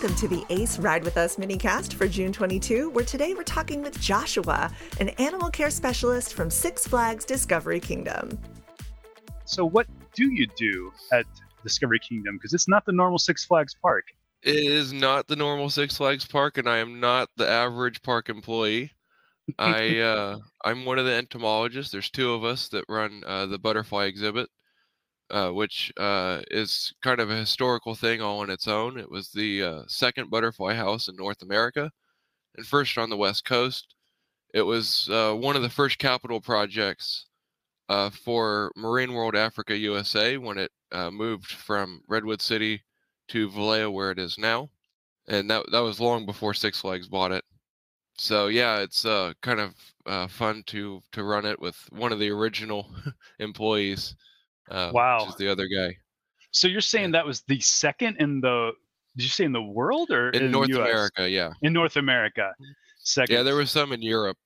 Welcome 0.00 0.16
to 0.18 0.28
the 0.28 0.46
Ace 0.50 0.78
Ride 0.78 1.02
With 1.02 1.16
Us 1.16 1.34
minicast 1.38 1.94
for 1.94 2.06
June 2.06 2.32
22, 2.32 2.90
where 2.90 3.04
today 3.04 3.34
we're 3.34 3.42
talking 3.42 3.82
with 3.82 4.00
Joshua, 4.00 4.70
an 5.00 5.08
animal 5.18 5.50
care 5.50 5.70
specialist 5.70 6.34
from 6.34 6.50
Six 6.50 6.86
Flags 6.86 7.24
Discovery 7.24 7.80
Kingdom. 7.80 8.38
So, 9.44 9.64
what 9.64 9.88
do 10.14 10.30
you 10.30 10.46
do 10.56 10.92
at 11.12 11.26
Discovery 11.64 11.98
Kingdom? 11.98 12.36
Because 12.36 12.54
it's 12.54 12.68
not 12.68 12.86
the 12.86 12.92
normal 12.92 13.18
Six 13.18 13.44
Flags 13.44 13.74
park. 13.74 14.04
It 14.44 14.54
is 14.54 14.92
not 14.92 15.26
the 15.26 15.34
normal 15.34 15.68
Six 15.68 15.96
Flags 15.96 16.24
park, 16.24 16.58
and 16.58 16.68
I 16.68 16.76
am 16.76 17.00
not 17.00 17.28
the 17.36 17.48
average 17.48 18.00
park 18.02 18.28
employee. 18.28 18.92
I 19.58 19.98
uh, 19.98 20.38
I'm 20.64 20.84
one 20.84 21.00
of 21.00 21.06
the 21.06 21.14
entomologists. 21.14 21.90
There's 21.90 22.08
two 22.08 22.34
of 22.34 22.44
us 22.44 22.68
that 22.68 22.84
run 22.88 23.24
uh, 23.26 23.46
the 23.46 23.58
butterfly 23.58 24.04
exhibit, 24.04 24.48
uh, 25.30 25.50
which 25.50 25.92
uh, 25.96 26.42
is 26.50 26.92
kind 27.02 27.20
of 27.20 27.30
a 27.30 27.36
historical 27.36 27.94
thing 27.94 28.20
all 28.20 28.40
on 28.40 28.50
its 28.50 28.68
own. 28.68 28.98
It 28.98 29.10
was 29.10 29.30
the 29.30 29.62
uh, 29.62 29.82
second 29.86 30.30
butterfly 30.30 30.74
house 30.74 31.08
in 31.08 31.16
North 31.16 31.42
America, 31.42 31.90
and 32.56 32.66
first 32.66 32.98
on 32.98 33.10
the 33.10 33.16
West 33.16 33.44
Coast. 33.44 33.94
It 34.54 34.62
was 34.62 35.08
uh, 35.10 35.34
one 35.34 35.56
of 35.56 35.62
the 35.62 35.68
first 35.70 35.98
capital 35.98 36.40
projects 36.40 37.26
for 38.12 38.72
Marine 38.76 39.12
World 39.12 39.36
Africa 39.36 39.76
USA 39.76 40.36
when 40.38 40.58
it 40.58 40.72
moved 41.12 41.50
from 41.50 42.02
Redwood 42.08 42.40
City 42.42 42.82
to 43.28 43.50
Vallejo, 43.50 43.90
where 43.90 44.10
it 44.10 44.18
is 44.18 44.38
now, 44.38 44.70
and 45.28 45.50
that 45.50 45.64
that 45.70 45.80
was 45.80 46.00
long 46.00 46.26
before 46.26 46.54
Six 46.54 46.80
Flags 46.80 47.08
bought 47.08 47.32
it. 47.32 47.44
So 48.18 48.48
yeah, 48.48 48.78
it's 48.80 49.04
uh, 49.04 49.32
kind 49.42 49.60
of 49.60 49.74
uh, 50.06 50.26
fun 50.28 50.64
to 50.66 51.02
to 51.12 51.22
run 51.22 51.46
it 51.46 51.60
with 51.60 51.76
one 51.90 52.12
of 52.12 52.18
the 52.18 52.30
original 52.30 52.90
employees. 53.38 54.16
Uh, 54.70 54.90
wow, 54.92 55.20
which 55.20 55.30
is 55.30 55.36
the 55.36 55.48
other 55.48 55.66
guy. 55.66 55.96
So 56.50 56.68
you're 56.68 56.80
saying 56.80 57.12
that 57.12 57.26
was 57.26 57.42
the 57.42 57.60
second 57.60 58.16
in 58.18 58.40
the? 58.40 58.72
Did 59.16 59.24
you 59.24 59.30
say 59.30 59.44
in 59.44 59.52
the 59.52 59.62
world 59.62 60.10
or 60.10 60.30
in, 60.30 60.44
in 60.44 60.50
North 60.50 60.70
America? 60.72 61.28
Yeah, 61.28 61.52
in 61.62 61.72
North 61.72 61.96
America. 61.96 62.52
Second. 62.98 63.34
Yeah, 63.34 63.42
there 63.42 63.56
was 63.56 63.70
some 63.70 63.92
in 63.92 64.02
Europe. 64.02 64.36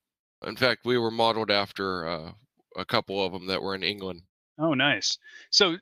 In 0.44 0.56
fact, 0.56 0.84
we 0.84 0.98
were 0.98 1.10
modeled 1.10 1.50
after 1.50 2.06
uh, 2.06 2.32
a 2.76 2.84
couple 2.84 3.24
of 3.24 3.32
them 3.32 3.46
that 3.46 3.62
were 3.62 3.74
in 3.74 3.82
England. 3.82 4.22
Oh, 4.58 4.74
nice. 4.74 5.18
So 5.50 5.76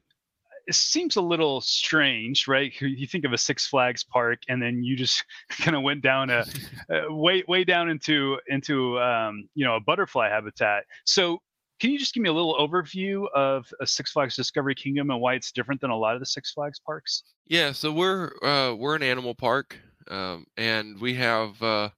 it 0.67 0.75
seems 0.75 1.17
a 1.17 1.20
little 1.20 1.61
strange, 1.61 2.47
right? 2.47 2.72
You 2.81 3.06
think 3.06 3.25
of 3.25 3.33
a 3.33 3.39
Six 3.39 3.67
Flags 3.67 4.05
park, 4.05 4.41
and 4.48 4.62
then 4.62 4.83
you 4.83 4.97
just 4.97 5.25
kind 5.50 5.77
of 5.77 5.83
went 5.83 6.03
down 6.03 6.31
a, 6.31 6.45
a, 6.91 7.12
way 7.12 7.45
way 7.48 7.65
down 7.65 7.91
into 7.91 8.39
into 8.48 8.98
um, 9.00 9.48
you 9.55 9.65
know 9.65 9.77
a 9.77 9.81
butterfly 9.81 10.28
habitat. 10.28 10.84
So 11.05 11.41
can 11.81 11.91
you 11.91 11.98
just 11.98 12.12
give 12.12 12.23
me 12.23 12.28
a 12.28 12.33
little 12.33 12.56
overview 12.56 13.27
of 13.34 13.67
a 13.81 13.86
Six 13.86 14.12
Flags 14.12 14.36
Discovery 14.36 14.75
Kingdom 14.75 15.11
and 15.11 15.20
why 15.20 15.34
it's 15.34 15.50
different 15.50 15.81
than 15.81 15.91
a 15.91 15.97
lot 15.97 16.14
of 16.14 16.20
the 16.20 16.27
Six 16.27 16.53
Flags 16.53 16.78
parks? 16.78 17.25
Yeah, 17.47 17.72
so 17.72 17.91
we're 17.91 18.33
uh, 18.42 18.75
we're 18.75 18.97
an 18.97 19.03
animal 19.03 19.34
park, 19.34 19.78
um, 20.11 20.45
and 20.56 21.00
we 21.00 21.14
have 21.14 21.61
uh, 21.62 21.89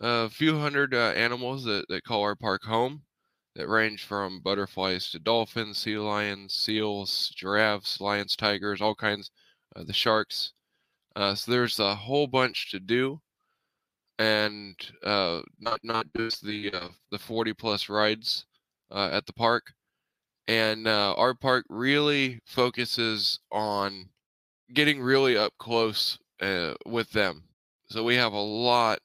a 0.00 0.28
few 0.28 0.58
hundred 0.58 0.94
uh, 0.94 1.12
animals 1.16 1.64
that, 1.64 1.86
that 1.88 2.04
call 2.04 2.22
our 2.22 2.36
park 2.36 2.62
home 2.62 3.02
that 3.56 3.68
range 3.68 4.04
from 4.04 4.40
butterflies 4.40 5.10
to 5.10 5.18
dolphins, 5.18 5.78
sea 5.78 5.98
lions, 5.98 6.54
seals, 6.54 7.32
giraffes, 7.34 8.00
lions, 8.00 8.36
tigers, 8.36 8.80
all 8.80 8.94
kinds, 8.94 9.32
uh, 9.74 9.82
the 9.82 9.92
sharks. 9.92 10.52
Uh, 11.16 11.34
so 11.34 11.50
there's 11.50 11.80
a 11.80 11.94
whole 11.94 12.28
bunch 12.28 12.70
to 12.70 12.78
do, 12.78 13.20
and 14.18 14.76
uh, 15.02 15.40
not 15.58 15.80
not 15.82 16.06
just 16.16 16.44
the 16.44 16.70
uh, 16.72 16.88
the 17.10 17.18
40 17.18 17.54
plus 17.54 17.88
rides 17.88 18.46
uh, 18.90 19.10
at 19.12 19.26
the 19.26 19.32
park. 19.32 19.72
And 20.46 20.86
uh, 20.86 21.14
our 21.16 21.34
park 21.34 21.66
really 21.68 22.40
focuses 22.46 23.38
on 23.52 24.08
getting 24.72 25.00
really 25.00 25.36
up 25.36 25.52
close 25.58 26.18
with 26.86 27.10
them. 27.10 27.44
So 27.90 28.04
we 28.04 28.14
have 28.16 28.32
a 28.32 28.40
lot 28.40 29.00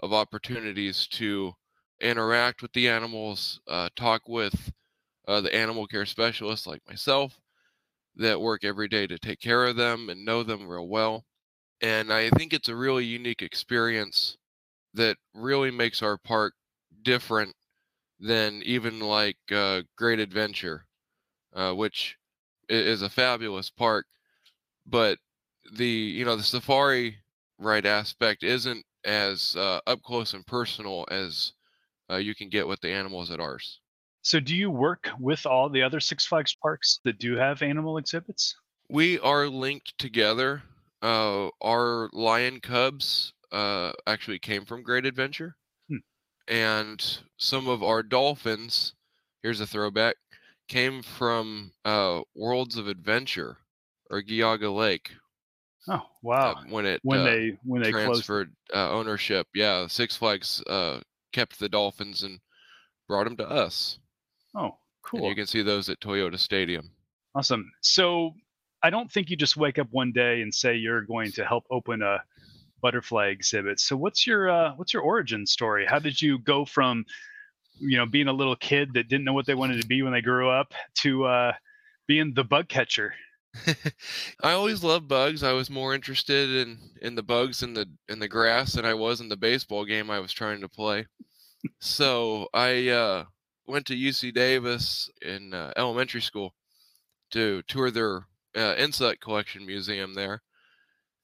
of 0.00 0.12
opportunities 0.12 1.06
to 1.12 1.52
interact 2.00 2.62
with 2.62 2.72
the 2.72 2.88
animals, 2.88 3.60
uh, 3.68 3.88
talk 3.96 4.22
with 4.28 4.72
uh, 5.28 5.40
the 5.40 5.54
animal 5.54 5.86
care 5.86 6.06
specialists 6.06 6.66
like 6.66 6.82
myself 6.88 7.38
that 8.16 8.40
work 8.40 8.64
every 8.64 8.88
day 8.88 9.06
to 9.06 9.18
take 9.18 9.40
care 9.40 9.66
of 9.66 9.76
them 9.76 10.10
and 10.10 10.24
know 10.24 10.42
them 10.42 10.66
real 10.66 10.88
well. 10.88 11.24
And 11.80 12.12
I 12.12 12.30
think 12.30 12.52
it's 12.52 12.68
a 12.68 12.76
really 12.76 13.04
unique 13.04 13.42
experience 13.42 14.36
that 14.94 15.16
really 15.34 15.70
makes 15.70 16.02
our 16.02 16.18
park 16.18 16.54
different 17.02 17.54
than 18.22 18.62
even 18.62 19.00
like 19.00 19.36
uh, 19.50 19.82
Great 19.96 20.20
Adventure, 20.20 20.86
uh, 21.54 21.74
which 21.74 22.16
is 22.68 23.02
a 23.02 23.10
fabulous 23.10 23.68
park. 23.68 24.06
But 24.86 25.18
the 25.74 25.86
you 25.86 26.24
know 26.24 26.36
the 26.36 26.42
safari 26.42 27.18
ride 27.58 27.86
aspect 27.86 28.42
isn't 28.42 28.84
as 29.04 29.56
uh, 29.56 29.80
up 29.86 30.02
close 30.02 30.34
and 30.34 30.46
personal 30.46 31.04
as 31.10 31.52
uh, 32.10 32.16
you 32.16 32.34
can 32.34 32.48
get 32.48 32.66
with 32.66 32.80
the 32.80 32.90
animals 32.90 33.30
at 33.30 33.40
ours. 33.40 33.80
So, 34.22 34.38
do 34.38 34.56
you 34.56 34.70
work 34.70 35.10
with 35.18 35.46
all 35.46 35.68
the 35.68 35.82
other 35.82 35.98
Six 35.98 36.24
Flags 36.24 36.54
parks 36.54 37.00
that 37.04 37.18
do 37.18 37.36
have 37.36 37.60
animal 37.60 37.98
exhibits? 37.98 38.54
We 38.88 39.18
are 39.18 39.48
linked 39.48 39.98
together. 39.98 40.62
Uh, 41.02 41.48
our 41.60 42.08
lion 42.12 42.60
cubs 42.60 43.32
uh, 43.50 43.92
actually 44.06 44.38
came 44.38 44.64
from 44.64 44.84
Great 44.84 45.06
Adventure. 45.06 45.56
And 46.48 47.18
some 47.36 47.68
of 47.68 47.82
our 47.82 48.02
dolphins. 48.02 48.94
Here's 49.42 49.60
a 49.60 49.66
throwback. 49.66 50.16
Came 50.68 51.02
from 51.02 51.72
uh, 51.84 52.20
Worlds 52.34 52.76
of 52.76 52.88
Adventure 52.88 53.58
or 54.10 54.22
Geauga 54.22 54.74
Lake. 54.74 55.10
Oh 55.88 56.06
wow! 56.22 56.52
Uh, 56.52 56.62
when 56.68 56.86
it 56.86 57.00
when 57.02 57.20
uh, 57.20 57.24
they 57.24 57.58
when 57.64 57.82
they 57.82 57.90
transferred 57.90 58.52
ownership, 58.72 59.48
yeah, 59.54 59.86
Six 59.88 60.16
Flags 60.16 60.62
kept 61.32 61.58
the 61.58 61.68
Dolphins 61.68 62.22
and 62.22 62.38
brought 63.08 63.24
them 63.24 63.36
to 63.38 63.48
us. 63.48 63.98
Oh, 64.54 64.76
cool. 65.02 65.20
And 65.20 65.28
you 65.28 65.34
can 65.34 65.46
see 65.46 65.62
those 65.62 65.88
at 65.88 66.00
Toyota 66.00 66.38
Stadium. 66.38 66.90
Awesome. 67.34 67.70
So 67.80 68.34
I 68.82 68.90
don't 68.90 69.10
think 69.10 69.28
you 69.30 69.36
just 69.36 69.56
wake 69.56 69.78
up 69.78 69.88
one 69.90 70.12
day 70.12 70.42
and 70.42 70.54
say 70.54 70.76
you're 70.76 71.00
going 71.02 71.32
to 71.32 71.44
help 71.44 71.64
open 71.70 72.02
a 72.02 72.22
butterfly 72.82 73.28
exhibit. 73.28 73.80
So 73.80 73.96
what's 73.96 74.26
your 74.26 74.50
uh, 74.50 74.74
what's 74.76 74.92
your 74.92 75.02
origin 75.02 75.46
story? 75.46 75.86
How 75.86 75.98
did 75.98 76.20
you 76.20 76.38
go 76.38 76.64
from 76.64 77.04
you 77.78 77.96
know 77.96 78.06
being 78.06 78.28
a 78.28 78.32
little 78.32 78.56
kid 78.56 78.92
that 78.94 79.08
didn't 79.08 79.24
know 79.24 79.32
what 79.32 79.46
they 79.46 79.54
wanted 79.54 79.80
to 79.80 79.86
be 79.86 80.02
when 80.02 80.12
they 80.12 80.20
grew 80.20 80.50
up 80.50 80.74
to 80.96 81.24
uh, 81.24 81.52
being 82.06 82.34
the 82.34 82.44
bug 82.44 82.68
catcher? 82.68 83.14
I 84.42 84.52
always 84.52 84.82
loved 84.82 85.08
bugs. 85.08 85.42
I 85.42 85.52
was 85.52 85.70
more 85.70 85.94
interested 85.94 86.50
in 86.50 86.78
in 87.00 87.14
the 87.14 87.22
bugs 87.22 87.62
in 87.62 87.74
the 87.74 87.86
in 88.08 88.18
the 88.18 88.28
grass 88.28 88.72
than 88.72 88.84
I 88.84 88.94
was 88.94 89.20
in 89.20 89.28
the 89.28 89.36
baseball 89.36 89.84
game 89.84 90.10
I 90.10 90.20
was 90.20 90.32
trying 90.32 90.60
to 90.60 90.68
play. 90.68 91.06
so 91.80 92.48
I 92.54 92.88
uh, 92.88 93.24
went 93.66 93.86
to 93.86 93.96
UC 93.96 94.34
Davis 94.34 95.10
in 95.20 95.54
uh, 95.54 95.72
elementary 95.76 96.22
school 96.22 96.54
to 97.32 97.62
tour 97.68 97.90
their 97.90 98.26
uh, 98.56 98.74
insect 98.76 99.20
collection 99.20 99.66
museum 99.66 100.14
there, 100.14 100.42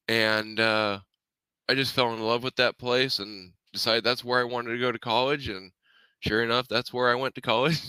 and 0.06 0.60
uh, 0.60 1.00
I 1.68 1.74
just 1.74 1.92
fell 1.94 2.12
in 2.14 2.20
love 2.20 2.42
with 2.42 2.56
that 2.56 2.78
place 2.78 3.18
and 3.18 3.52
decided 3.72 4.04
that's 4.04 4.24
where 4.24 4.40
I 4.40 4.44
wanted 4.44 4.72
to 4.72 4.78
go 4.78 4.92
to 4.92 4.98
college. 4.98 5.48
And 5.48 5.72
sure 6.20 6.42
enough, 6.42 6.68
that's 6.68 6.92
where 6.92 7.10
I 7.10 7.14
went 7.14 7.34
to 7.36 7.40
college, 7.40 7.80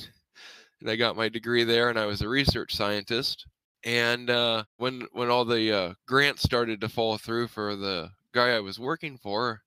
and 0.82 0.90
I 0.90 0.96
got 0.96 1.16
my 1.18 1.30
degree 1.30 1.64
there. 1.64 1.90
And 1.90 2.00
I 2.00 2.06
was 2.06 2.22
a 2.22 2.30
research 2.30 2.76
scientist 2.76 3.46
and 3.84 4.30
uh, 4.30 4.64
when 4.78 5.08
when 5.14 5.30
all 5.30 5.46
the 5.46 5.72
uh, 5.72 5.94
grants 6.08 6.44
started 6.44 6.82
to 6.82 6.90
fall 6.90 7.18
through 7.18 7.48
for 7.48 7.76
the 7.76 8.12
guy 8.34 8.50
I 8.50 8.60
was 8.60 8.80
working 8.80 9.18
for, 9.18 9.62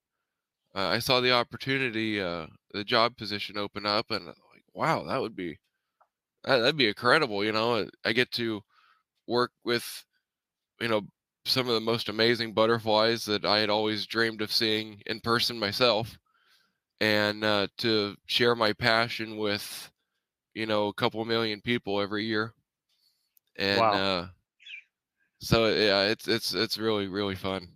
uh, 0.74 0.88
I 0.88 0.98
saw 1.00 1.20
the 1.20 1.32
opportunity, 1.32 2.20
uh, 2.20 2.46
the 2.72 2.84
job 2.84 3.16
position 3.16 3.58
open 3.58 3.86
up, 3.86 4.10
and 4.10 4.26
like, 4.26 4.36
wow, 4.74 5.04
that 5.04 5.20
would 5.20 5.36
be 5.36 5.58
that'd 6.44 6.76
be 6.76 6.88
incredible. 6.88 7.44
You 7.44 7.52
know, 7.52 7.88
I 8.04 8.12
get 8.12 8.30
to 8.32 8.62
work 9.28 9.52
with, 9.64 9.84
you 10.80 10.88
know, 10.88 11.02
some 11.44 11.68
of 11.68 11.74
the 11.74 11.80
most 11.80 12.08
amazing 12.08 12.54
butterflies 12.54 13.24
that 13.26 13.44
I 13.44 13.58
had 13.58 13.70
always 13.70 14.06
dreamed 14.06 14.42
of 14.42 14.52
seeing 14.52 15.02
in 15.06 15.20
person 15.20 15.58
myself, 15.58 16.18
and 17.00 17.44
uh, 17.44 17.66
to 17.78 18.16
share 18.26 18.54
my 18.54 18.72
passion 18.72 19.36
with, 19.36 19.90
you 20.54 20.66
know, 20.66 20.88
a 20.88 20.94
couple 20.94 21.24
million 21.24 21.60
people 21.60 22.00
every 22.00 22.24
year 22.24 22.54
and 23.56 23.80
wow. 23.80 23.92
uh, 23.92 24.26
so 25.40 25.68
yeah, 25.68 26.04
it's 26.04 26.28
it's 26.28 26.54
it's 26.54 26.78
really 26.78 27.08
really 27.08 27.34
fun, 27.34 27.68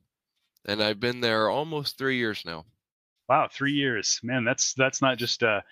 and 0.67 0.83
I've 0.83 1.01
been 1.01 1.21
there 1.21 1.51
almost 1.51 1.99
three 1.99 2.17
years 2.17 2.43
now. 2.47 2.65
Wow, 3.29 3.49
three 3.51 3.73
years, 3.73 4.21
man. 4.23 4.45
That's 4.45 4.75
that's 4.75 5.03
not 5.03 5.19
just 5.19 5.43
a 5.43 5.63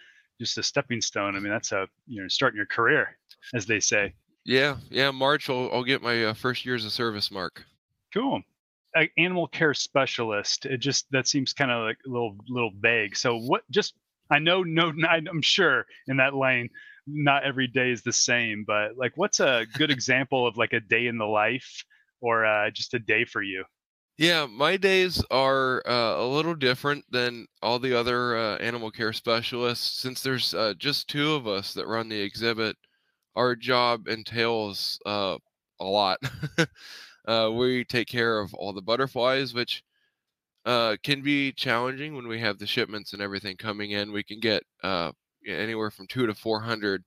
just 0.41 0.59
a 0.59 0.63
stepping 0.63 1.01
stone. 1.01 1.37
I 1.37 1.41
mean, 1.41 1.53
that's 1.53 1.73
a 1.73 1.89
you 2.07 2.23
know 2.23 2.29
starting 2.29 2.57
your 2.57 2.67
career, 2.67 3.17
as 3.55 3.67
they 3.67 3.81
say. 3.81 4.15
Yeah, 4.45 4.77
yeah. 4.91 5.11
March, 5.11 5.49
I'll 5.49 5.71
I'll 5.73 5.85
get 5.85 6.03
my 6.03 6.25
uh, 6.25 6.35
first 6.35 6.67
years 6.67 6.85
of 6.85 6.93
service 6.93 7.31
mark. 7.31 7.65
Cool. 8.15 8.43
A 8.97 9.11
animal 9.19 9.49
care 9.49 9.75
specialist. 9.75 10.67
It 10.67 10.79
just 10.79 11.11
that 11.11 11.27
seems 11.27 11.53
kind 11.53 11.71
of 11.71 11.83
like 11.83 11.99
a 12.07 12.09
little 12.09 12.37
little 12.49 12.71
vague. 12.79 13.17
So 13.17 13.37
what? 13.39 13.69
Just 13.71 13.95
I 14.31 14.39
know 14.39 14.63
no, 14.63 14.93
I'm 15.11 15.43
sure 15.43 15.85
in 16.07 16.17
that 16.19 16.35
lane 16.35 16.71
not 17.07 17.45
every 17.45 17.67
day 17.67 17.91
is 17.91 18.03
the 18.03 18.13
same, 18.13 18.65
but 18.67 18.97
like, 18.97 19.13
what's 19.17 19.41
a 19.41 19.67
good 19.75 19.91
example 19.91 20.47
of 20.47 20.57
like 20.57 20.73
a 20.73 20.81
day 20.81 21.07
in 21.07 21.19
the 21.19 21.27
life 21.27 21.85
or 22.21 22.47
uh, 22.47 22.71
just 22.71 22.95
a 22.95 22.99
day 22.99 23.25
for 23.25 23.43
you? 23.43 23.65
Yeah, 24.17 24.47
my 24.47 24.77
days 24.77 25.23
are 25.33 25.83
uh, 25.87 26.23
a 26.23 26.27
little 26.27 26.55
different 26.55 27.05
than 27.11 27.47
all 27.63 27.81
the 27.81 27.99
other 27.99 28.37
uh, 28.37 28.57
animal 28.59 28.93
care 28.93 29.13
specialists. 29.13 30.01
Since 30.01 30.23
there's 30.23 30.55
uh, 30.55 30.75
just 30.79 31.09
two 31.09 31.35
of 31.35 31.49
us 31.49 31.75
that 31.75 31.89
run 31.89 32.09
the 32.09 32.21
exhibit, 32.21 32.77
our 33.35 33.57
job 33.57 34.07
entails 34.07 35.01
uh, 35.05 35.37
a 35.81 35.85
lot. 35.85 36.21
Uh, 37.27 37.51
we 37.53 37.85
take 37.85 38.09
care 38.09 38.39
of 38.39 38.53
all 38.55 38.73
the 38.73 38.83
butterflies, 38.83 39.55
which 39.55 39.83
uh, 40.65 40.97
can 41.03 41.23
be 41.23 41.53
challenging 41.53 42.15
when 42.15 42.29
we 42.29 42.41
have 42.41 42.59
the 42.59 42.67
shipments 42.67 43.13
and 43.13 43.23
everything 43.23 43.57
coming 43.57 43.93
in. 43.93 44.13
We 44.13 44.23
can 44.23 44.41
get 44.41 44.63
anywhere 45.47 45.91
from 45.91 46.07
two 46.07 46.27
to 46.27 46.35
400 46.35 47.05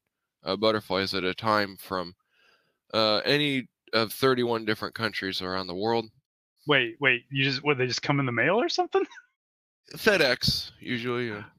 butterflies 0.60 1.14
at 1.14 1.24
a 1.24 1.34
time 1.34 1.78
from 1.78 2.16
any 2.94 3.68
of 3.94 4.12
31 4.12 4.66
different 4.66 4.96
countries 4.96 5.42
around 5.42 5.68
the 5.68 5.76
world. 5.76 6.06
Wait, 6.68 6.98
wait, 7.00 7.24
you 7.32 7.44
just 7.44 7.64
what 7.64 7.78
they 7.78 7.88
just 7.88 8.02
come 8.02 8.20
in 8.20 8.26
the 8.26 8.32
mail 8.32 8.60
or 8.60 8.70
something? 8.70 9.06
FedEx 9.96 10.72
usually. 10.80 11.30
Yeah. 11.30 11.44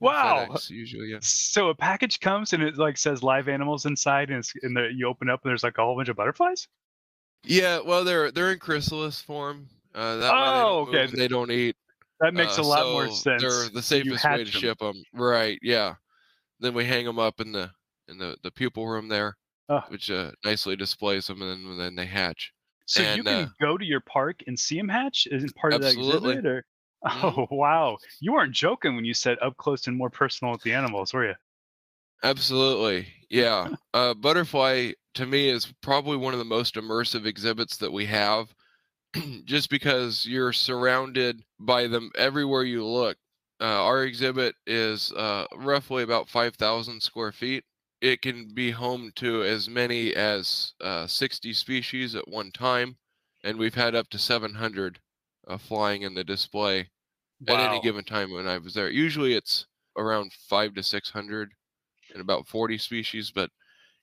Wow. 0.00 0.48
FedEx 0.50 0.68
usually, 0.68 1.12
yeah. 1.12 1.18
So 1.22 1.68
a 1.68 1.76
package 1.76 2.18
comes 2.18 2.52
and 2.52 2.60
it 2.60 2.76
like 2.76 2.98
says 2.98 3.22
live 3.22 3.46
animals 3.46 3.86
inside, 3.86 4.30
and 4.30 4.40
it's 4.40 4.52
in 4.64 4.74
the 4.74 4.88
you 4.92 5.06
open 5.06 5.30
up 5.30 5.44
and 5.44 5.50
there's 5.50 5.62
like 5.62 5.78
a 5.78 5.82
whole 5.82 5.94
bunch 5.94 6.08
of 6.08 6.16
butterflies. 6.16 6.66
Yeah, 7.44 7.80
well, 7.84 8.04
they're 8.04 8.30
they're 8.30 8.52
in 8.52 8.58
chrysalis 8.58 9.20
form. 9.20 9.68
Uh, 9.94 10.16
that 10.16 10.32
oh, 10.32 10.86
they 10.90 10.98
okay. 10.98 11.06
Move, 11.06 11.16
they 11.16 11.28
don't 11.28 11.50
eat. 11.50 11.76
That 12.20 12.34
makes 12.34 12.58
uh, 12.58 12.62
a 12.62 12.64
lot 12.64 12.80
so 12.80 12.92
more 12.92 13.08
sense. 13.08 13.42
They're 13.42 13.68
the 13.68 13.82
safest 13.82 14.24
way 14.24 14.44
to 14.44 14.44
them. 14.44 14.60
ship 14.60 14.78
them. 14.78 15.02
Right? 15.12 15.58
Yeah. 15.62 15.94
Then 16.60 16.74
we 16.74 16.84
hang 16.84 17.04
them 17.04 17.18
up 17.18 17.40
in 17.40 17.52
the 17.52 17.70
in 18.08 18.18
the 18.18 18.36
the 18.42 18.50
pupal 18.50 18.86
room 18.88 19.08
there, 19.08 19.36
oh. 19.68 19.82
which 19.88 20.10
uh, 20.10 20.30
nicely 20.44 20.76
displays 20.76 21.26
them, 21.26 21.42
and 21.42 21.66
then 21.66 21.78
then 21.78 21.94
they 21.96 22.06
hatch. 22.06 22.52
So 22.86 23.02
and, 23.02 23.16
you 23.16 23.24
can 23.24 23.44
uh, 23.44 23.48
go 23.60 23.76
to 23.76 23.84
your 23.84 24.00
park 24.00 24.42
and 24.46 24.58
see 24.58 24.76
them 24.76 24.88
hatch? 24.88 25.26
Is 25.30 25.44
it 25.44 25.54
part 25.56 25.74
Absolutely. 25.74 26.14
of 26.14 26.22
that 26.22 26.28
exhibit? 26.28 26.46
Or? 26.46 26.64
Mhm. 27.04 27.36
Oh 27.36 27.48
wow, 27.50 27.96
you 28.20 28.32
weren't 28.32 28.54
joking 28.54 28.94
when 28.94 29.04
you 29.04 29.12
said 29.12 29.36
up 29.42 29.56
close 29.56 29.88
and 29.88 29.96
more 29.96 30.08
personal 30.08 30.52
with 30.52 30.62
the 30.62 30.72
animals, 30.72 31.12
were 31.12 31.26
you? 31.26 31.34
Absolutely. 32.22 33.08
Yeah. 33.28 33.70
uh, 33.92 34.14
butterfly 34.14 34.92
to 35.14 35.26
me 35.26 35.48
is 35.48 35.72
probably 35.82 36.16
one 36.16 36.32
of 36.32 36.38
the 36.38 36.44
most 36.44 36.74
immersive 36.74 37.26
exhibits 37.26 37.76
that 37.78 37.92
we 37.92 38.06
have 38.06 38.54
just 39.44 39.70
because 39.70 40.26
you're 40.26 40.52
surrounded 40.52 41.42
by 41.58 41.86
them 41.86 42.10
everywhere 42.16 42.64
you 42.64 42.84
look. 42.84 43.16
Uh, 43.60 43.84
our 43.84 44.04
exhibit 44.04 44.54
is 44.66 45.12
uh, 45.12 45.46
roughly 45.54 46.02
about 46.02 46.28
5,000 46.28 47.00
square 47.00 47.32
feet. 47.32 47.64
It 48.00 48.20
can 48.20 48.52
be 48.52 48.72
home 48.72 49.12
to 49.16 49.44
as 49.44 49.68
many 49.68 50.14
as 50.14 50.72
uh, 50.80 51.06
60 51.06 51.52
species 51.52 52.16
at 52.16 52.26
one 52.26 52.50
time, 52.50 52.96
and 53.44 53.58
we've 53.58 53.76
had 53.76 53.94
up 53.94 54.08
to 54.08 54.18
700 54.18 54.98
uh, 55.46 55.58
flying 55.58 56.02
in 56.02 56.14
the 56.14 56.24
display 56.24 56.88
at 57.46 57.60
any 57.60 57.80
given 57.80 58.04
time 58.04 58.32
when 58.32 58.48
I 58.48 58.58
was 58.58 58.74
there. 58.74 58.90
Usually 58.90 59.34
it's 59.34 59.66
around 59.96 60.32
five 60.32 60.74
to 60.74 60.82
600 60.82 61.52
and 62.12 62.20
about 62.20 62.48
40 62.48 62.78
species, 62.78 63.30
but 63.30 63.50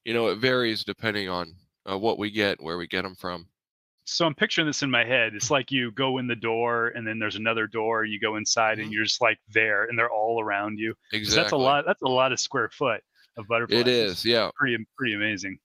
you 0.06 0.14
know, 0.14 0.28
it 0.28 0.38
varies 0.40 0.84
depending 0.84 1.30
on 1.30 1.56
uh, 1.90 1.98
what 1.98 2.18
we 2.18 2.32
get, 2.32 2.62
where 2.62 2.78
we 2.78 2.88
get 2.88 3.04
them 3.04 3.16
from. 3.16 3.48
So 4.06 4.26
I'm 4.26 4.34
picturing 4.34 4.66
this 4.66 4.82
in 4.82 4.90
my 4.90 5.06
head. 5.06 5.36
It's 5.36 5.52
like 5.52 5.72
you 5.72 5.92
go 5.92 6.18
in 6.18 6.26
the 6.26 6.36
door 6.36 6.88
and 6.90 7.06
then 7.06 7.20
there's 7.20 7.36
another 7.36 7.68
door. 7.68 8.06
You 8.06 8.20
go 8.20 8.38
inside 8.38 8.80
and 8.80 8.90
Mhm. 8.90 8.94
you're 8.94 9.04
just 9.04 9.22
like 9.22 9.38
there, 9.54 9.84
and 9.86 9.98
they're 9.98 10.10
all 10.10 10.42
around 10.42 10.80
you. 10.80 10.96
Exactly. 11.14 11.42
That's 11.44 11.52
a 11.54 11.58
lot. 11.58 11.86
That's 11.86 12.02
a 12.02 12.08
lot 12.08 12.32
of 12.32 12.40
square 12.40 12.70
foot 12.70 13.04
of 13.38 13.48
butterflies. 13.48 13.82
It 13.82 13.88
is, 13.88 14.26
yeah. 14.26 14.50
pretty 14.56 14.84
pretty 14.98 15.14
amazing. 15.14 15.60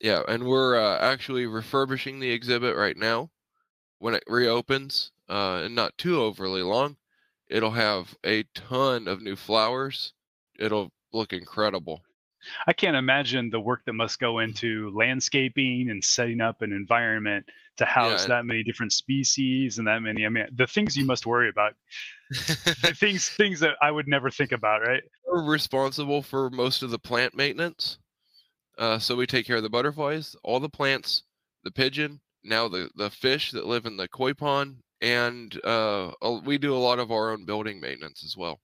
Yeah, 0.00 0.22
and 0.28 0.44
we're 0.44 0.76
uh, 0.76 0.98
actually 0.98 1.46
refurbishing 1.46 2.18
the 2.18 2.30
exhibit 2.30 2.76
right 2.76 2.96
now. 2.96 3.30
When 3.98 4.14
it 4.14 4.24
reopens, 4.26 5.12
uh, 5.28 5.62
and 5.64 5.74
not 5.74 5.96
too 5.96 6.20
overly 6.20 6.62
long, 6.62 6.96
it'll 7.48 7.70
have 7.70 8.14
a 8.24 8.42
ton 8.54 9.08
of 9.08 9.22
new 9.22 9.36
flowers. 9.36 10.12
It'll 10.58 10.92
look 11.12 11.32
incredible. 11.32 12.02
I 12.66 12.72
can't 12.72 12.96
imagine 12.96 13.50
the 13.50 13.60
work 13.60 13.84
that 13.86 13.92
must 13.92 14.18
go 14.18 14.38
into 14.40 14.90
landscaping 14.94 15.90
and 15.90 16.02
setting 16.02 16.40
up 16.40 16.62
an 16.62 16.72
environment 16.72 17.46
to 17.76 17.84
house 17.84 18.24
and- 18.24 18.30
that 18.30 18.44
many 18.44 18.62
different 18.62 18.92
species 18.92 19.78
and 19.78 19.86
that 19.86 20.00
many. 20.00 20.24
I 20.24 20.28
mean, 20.28 20.46
the 20.54 20.66
things 20.66 20.96
you 20.96 21.04
must 21.04 21.26
worry 21.26 21.48
about, 21.48 21.74
things 22.96 23.28
things 23.28 23.60
that 23.60 23.74
I 23.82 23.90
would 23.90 24.08
never 24.08 24.30
think 24.30 24.52
about, 24.52 24.82
right? 24.82 25.02
we're 25.26 25.42
responsible 25.44 26.22
for 26.22 26.50
most 26.50 26.82
of 26.82 26.90
the 26.90 26.98
plant 26.98 27.34
maintenance. 27.34 27.98
Uh, 28.78 28.98
so 28.98 29.16
we 29.16 29.26
take 29.26 29.46
care 29.46 29.56
of 29.56 29.62
the 29.62 29.70
butterflies, 29.70 30.36
all 30.42 30.60
the 30.60 30.68
plants, 30.68 31.22
the 31.64 31.70
pigeon, 31.70 32.20
now 32.44 32.68
the 32.68 32.90
the 32.94 33.10
fish 33.10 33.50
that 33.52 33.66
live 33.66 33.86
in 33.86 33.96
the 33.96 34.08
koi 34.08 34.32
pond, 34.34 34.76
and 35.00 35.58
uh, 35.64 36.12
we 36.44 36.58
do 36.58 36.74
a 36.74 36.78
lot 36.78 36.98
of 36.98 37.10
our 37.10 37.32
own 37.32 37.44
building 37.44 37.80
maintenance 37.80 38.22
as 38.24 38.36
well. 38.36 38.60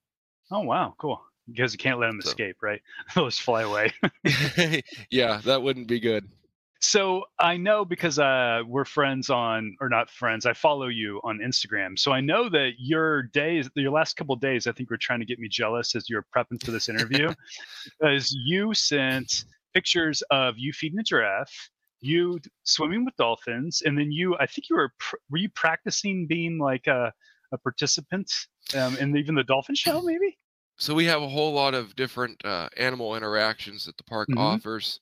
Oh 0.51 0.61
wow, 0.61 0.95
cool. 0.99 1.23
Because 1.55 1.73
you 1.73 1.79
can't 1.79 1.99
let 2.01 2.09
them 2.09 2.21
So- 2.23 2.31
escape, 2.31 2.57
right? 2.63 2.81
They'll 3.15 3.27
just 3.27 3.43
fly 3.43 3.63
away. 3.63 3.93
yeah, 5.11 5.41
that 5.45 5.63
wouldn't 5.63 5.89
be 5.89 6.01
good. 6.01 6.29
So 6.85 7.23
I 7.39 7.57
know 7.59 7.85
because 7.85 8.19
uh, 8.19 8.63
we're 8.67 8.85
friends 8.85 9.31
on, 9.31 9.77
or 9.81 9.89
not 9.89 10.11
friends. 10.11 10.47
I 10.47 10.53
follow 10.53 10.89
you 10.89 11.21
on 11.23 11.39
Instagram, 11.39 11.97
so 11.97 12.11
I 12.11 12.21
know 12.21 12.49
that 12.49 12.73
your 12.79 13.23
days, 13.23 13.71
your 13.77 13.93
last 13.93 14.17
couple 14.17 14.35
days, 14.35 14.67
I 14.67 14.73
think 14.73 14.91
were 14.91 14.97
trying 14.97 15.21
to 15.21 15.25
get 15.25 15.39
me 15.39 15.49
jealous 15.49 15.95
as 15.95 16.11
you 16.11 16.17
were 16.17 16.27
prepping 16.37 16.61
for 16.65 16.73
this 16.73 16.89
interview, 16.89 17.33
because 18.01 18.33
you 18.33 18.75
sent 18.75 19.45
pictures 19.73 20.25
of 20.33 20.59
you 20.59 20.73
feeding 20.73 20.99
a 20.99 21.05
giraffe, 21.05 21.71
you 22.01 22.41
swimming 22.65 23.05
with 23.05 23.15
dolphins, 23.15 23.83
and 23.87 23.97
then 23.97 24.11
you, 24.11 24.37
I 24.41 24.47
think 24.47 24.69
you 24.69 24.75
were, 24.75 24.91
pr- 24.99 25.17
were 25.31 25.39
you 25.39 25.51
practicing 25.51 26.27
being 26.27 26.59
like 26.59 26.89
a, 26.89 27.13
a 27.53 27.59
participant 27.59 28.29
um, 28.77 28.97
in 28.97 29.17
even 29.17 29.37
the 29.37 29.45
dolphin 29.45 29.77
show, 29.77 30.03
maybe? 30.05 30.37
So 30.83 30.95
we 30.97 31.05
have 31.05 31.23
a 31.23 31.29
whole 31.29 31.53
lot 31.53 31.75
of 31.75 31.95
different 31.95 32.45
uh, 32.45 32.69
animal 32.77 33.15
interactions 33.15 33.85
that 33.85 33.97
the 33.97 34.03
park 34.03 34.29
Mhm. 34.29 34.37
offers, 34.37 34.99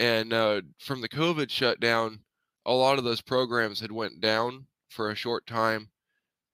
and 0.00 0.32
uh, 0.32 0.62
from 0.80 1.00
the 1.00 1.08
COVID 1.08 1.50
shutdown, 1.50 2.24
a 2.66 2.74
lot 2.74 2.98
of 2.98 3.04
those 3.04 3.22
programs 3.22 3.80
had 3.80 3.92
went 3.92 4.20
down 4.20 4.68
for 4.90 5.10
a 5.10 5.14
short 5.16 5.46
time, 5.46 5.92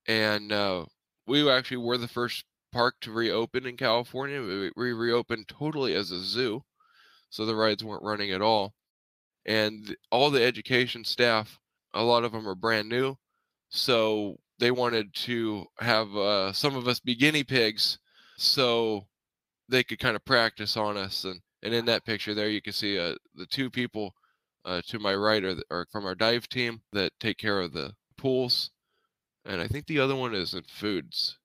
and 0.07 0.51
uh, 0.51 0.85
we 1.27 1.49
actually 1.49 1.77
were 1.77 1.97
the 1.97 2.07
first 2.07 2.45
park 2.71 2.99
to 3.01 3.11
reopen 3.11 3.65
in 3.67 3.77
California. 3.77 4.41
We, 4.41 4.71
we 4.75 4.93
reopened 4.93 5.47
totally 5.49 5.95
as 5.95 6.11
a 6.11 6.19
zoo, 6.23 6.63
so 7.29 7.45
the 7.45 7.55
rides 7.55 7.83
weren't 7.83 8.03
running 8.03 8.31
at 8.31 8.41
all, 8.41 8.75
and 9.45 9.95
all 10.11 10.31
the 10.31 10.43
education 10.43 11.03
staff, 11.03 11.59
a 11.93 12.03
lot 12.03 12.23
of 12.23 12.31
them 12.31 12.47
are 12.47 12.55
brand 12.55 12.89
new, 12.89 13.17
so 13.69 14.37
they 14.59 14.71
wanted 14.71 15.13
to 15.15 15.65
have 15.79 16.15
uh, 16.15 16.53
some 16.53 16.75
of 16.75 16.87
us 16.87 16.99
be 16.99 17.15
guinea 17.15 17.43
pigs 17.43 17.99
so 18.43 19.07
they 19.69 19.83
could 19.83 19.99
kind 19.99 20.15
of 20.15 20.25
practice 20.25 20.77
on 20.77 20.97
us 20.97 21.23
and 21.23 21.39
and 21.63 21.73
in 21.73 21.85
that 21.85 22.05
picture 22.05 22.33
there 22.33 22.49
you 22.49 22.61
can 22.61 22.73
see 22.73 22.99
uh, 22.99 23.15
the 23.35 23.45
two 23.45 23.69
people 23.69 24.13
uh, 24.65 24.81
to 24.87 24.99
my 24.99 25.13
right 25.15 25.43
are, 25.43 25.55
are 25.71 25.87
from 25.91 26.05
our 26.05 26.15
dive 26.15 26.47
team 26.47 26.81
that 26.91 27.11
take 27.19 27.37
care 27.37 27.59
of 27.59 27.73
the 27.73 27.93
pools 28.17 28.71
and 29.45 29.61
i 29.61 29.67
think 29.67 29.85
the 29.87 29.99
other 29.99 30.15
one 30.15 30.35
is 30.35 30.53
in 30.53 30.63
foods 30.63 31.37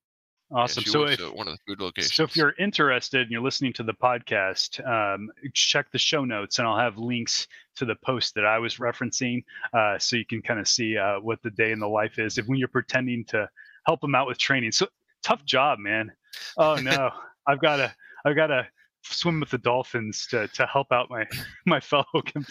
Awesome. 0.51 0.83
she 0.83 0.89
so 0.89 1.05
if, 1.05 1.21
one 1.35 1.47
of 1.47 1.53
the 1.53 1.59
food 1.67 1.81
locations 1.81 2.15
So 2.15 2.25
if 2.25 2.35
you're 2.35 2.55
interested 2.59 3.21
and 3.21 3.31
you're 3.31 3.43
listening 3.43 3.75
to 3.75 3.83
the 3.83 3.93
podcast, 3.93 4.81
um, 4.89 5.29
check 5.53 5.91
the 5.93 5.99
show 5.99 6.25
notes 6.25 6.59
and 6.59 6.67
I'll 6.67 6.79
have 6.79 6.97
links 6.97 7.47
to 7.77 7.85
the 7.85 7.97
post 7.97 8.35
that 8.35 8.47
I 8.47 8.59
was 8.59 8.77
referencing, 8.77 9.45
uh, 9.75 9.99
so 9.99 10.17
you 10.17 10.25
can 10.25 10.41
kind 10.41 10.59
of 10.59 10.67
see 10.67 10.97
uh, 10.97 11.21
what 11.21 11.43
the 11.43 11.51
day 11.51 11.71
in 11.71 11.79
the 11.79 11.87
life 11.87 12.19
is. 12.19 12.39
If 12.39 12.47
when 12.47 12.59
you're 12.59 12.69
pretending 12.69 13.27
to 13.27 13.47
help 13.87 14.01
them 14.01 14.15
out 14.15 14.27
with 14.27 14.39
training, 14.39 14.73
so 14.73 14.89
tough 15.23 15.45
job, 15.45 15.79
man. 15.79 16.11
Oh 16.57 16.77
no, 16.77 17.11
I've 17.47 17.61
got 17.61 17.77
to, 17.77 17.95
I've 18.25 18.37
got 18.37 18.49
to 18.49 18.67
swim 19.05 19.41
with 19.41 19.51
the 19.51 19.59
dolphins 19.59 20.27
to 20.31 20.49
to 20.49 20.67
help 20.67 20.89
out 20.93 21.09
my 21.11 21.25
my 21.67 21.81
fellow 21.81 22.05
com- 22.33 22.47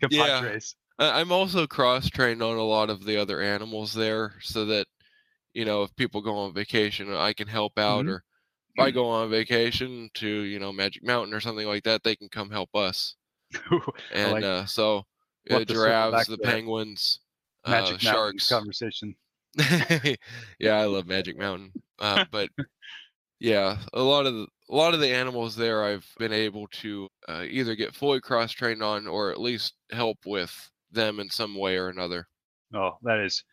compadres. 0.00 0.74
I- 0.98 1.20
i'm 1.20 1.30
also 1.30 1.66
cross 1.66 2.08
trained 2.10 2.42
on 2.42 2.56
a 2.56 2.62
lot 2.62 2.90
of 2.90 3.04
the 3.04 3.16
other 3.16 3.40
animals 3.40 3.94
there 3.94 4.34
so 4.40 4.64
that 4.66 4.86
you 5.54 5.64
know 5.64 5.82
if 5.84 5.94
people 5.96 6.20
go 6.20 6.36
on 6.36 6.52
vacation 6.54 7.14
i 7.14 7.32
can 7.32 7.46
help 7.46 7.78
out 7.78 8.04
Mhm. 8.06 8.10
or 8.10 8.24
if 8.76 8.82
i 8.84 8.90
go 8.90 9.08
on 9.08 9.30
vacation 9.30 10.10
to 10.14 10.26
you 10.26 10.58
know 10.58 10.72
magic 10.72 11.04
mountain 11.04 11.32
or 11.32 11.40
something 11.40 11.66
like 11.66 11.84
that 11.84 12.02
they 12.02 12.16
can 12.16 12.28
come 12.28 12.50
help 12.50 12.74
us 12.74 13.14
and 14.12 14.32
like- 14.32 14.42
uh, 14.44 14.64
so 14.66 15.04
uh, 15.50 15.58
have 15.58 15.66
to 15.66 15.74
circle 15.74 16.10
back 16.10 16.26
giraffes, 16.26 16.26
the 16.28 16.38
penguins, 16.38 17.20
uh, 17.64 17.70
Magic 17.70 18.02
Mountain 18.02 18.38
sharks. 18.38 18.48
conversation. 18.48 19.14
yeah, 20.58 20.74
I 20.78 20.84
love 20.84 21.06
Magic 21.06 21.38
Mountain, 21.38 21.72
uh, 22.00 22.24
but 22.30 22.48
yeah, 23.40 23.78
a 23.92 24.02
lot 24.02 24.26
of 24.26 24.34
the, 24.34 24.46
a 24.70 24.74
lot 24.74 24.94
of 24.94 25.00
the 25.00 25.12
animals 25.12 25.56
there 25.56 25.84
I've 25.84 26.06
been 26.18 26.32
able 26.32 26.68
to 26.68 27.08
uh, 27.28 27.44
either 27.48 27.74
get 27.74 27.94
fully 27.94 28.20
cross 28.20 28.52
trained 28.52 28.82
on 28.82 29.06
or 29.06 29.30
at 29.30 29.40
least 29.40 29.74
help 29.90 30.18
with 30.26 30.52
them 30.92 31.20
in 31.20 31.30
some 31.30 31.56
way 31.56 31.76
or 31.76 31.88
another. 31.88 32.26
Oh, 32.74 32.96
that 33.02 33.18
is 33.18 33.44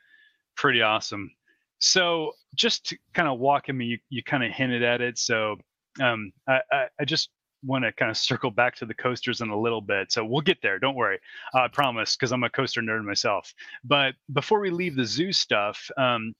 pretty 0.56 0.82
awesome. 0.82 1.32
So, 1.80 2.32
just 2.56 2.88
to 2.88 2.98
kind 3.14 3.28
of 3.28 3.40
walk 3.40 3.70
in 3.70 3.78
me, 3.78 3.86
you, 3.86 3.98
you 4.10 4.24
kind 4.24 4.44
of 4.44 4.52
hinted 4.52 4.84
at 4.84 5.02
it. 5.02 5.18
So, 5.20 5.58
um, 6.02 6.32
I, 6.48 6.60
I, 6.72 6.86
I 7.00 7.06
just 7.06 7.30
want 7.64 7.84
to 7.84 7.92
kind 7.92 8.10
of 8.10 8.18
circle 8.18 8.52
back 8.52 8.76
to 8.76 8.86
the 8.86 8.94
coasters 8.94 9.42
in 9.42 9.50
a 9.50 9.60
little 9.60 9.82
bit. 9.82 10.12
So 10.12 10.24
we'll 10.24 10.42
get 10.42 10.62
there. 10.62 10.80
Don't 10.80 10.96
worry. 10.96 11.20
Uh, 11.54 11.62
I 11.62 11.68
promise, 11.68 12.16
because 12.16 12.32
I'm 12.32 12.44
a 12.44 12.50
coaster 12.50 12.82
nerd 12.82 13.04
myself. 13.04 13.54
But 13.84 14.16
before 14.34 14.60
we 14.60 14.70
leave 14.70 14.96
the 14.96 15.06
zoo 15.06 15.32
stuff, 15.32 15.90
um, 15.98 16.34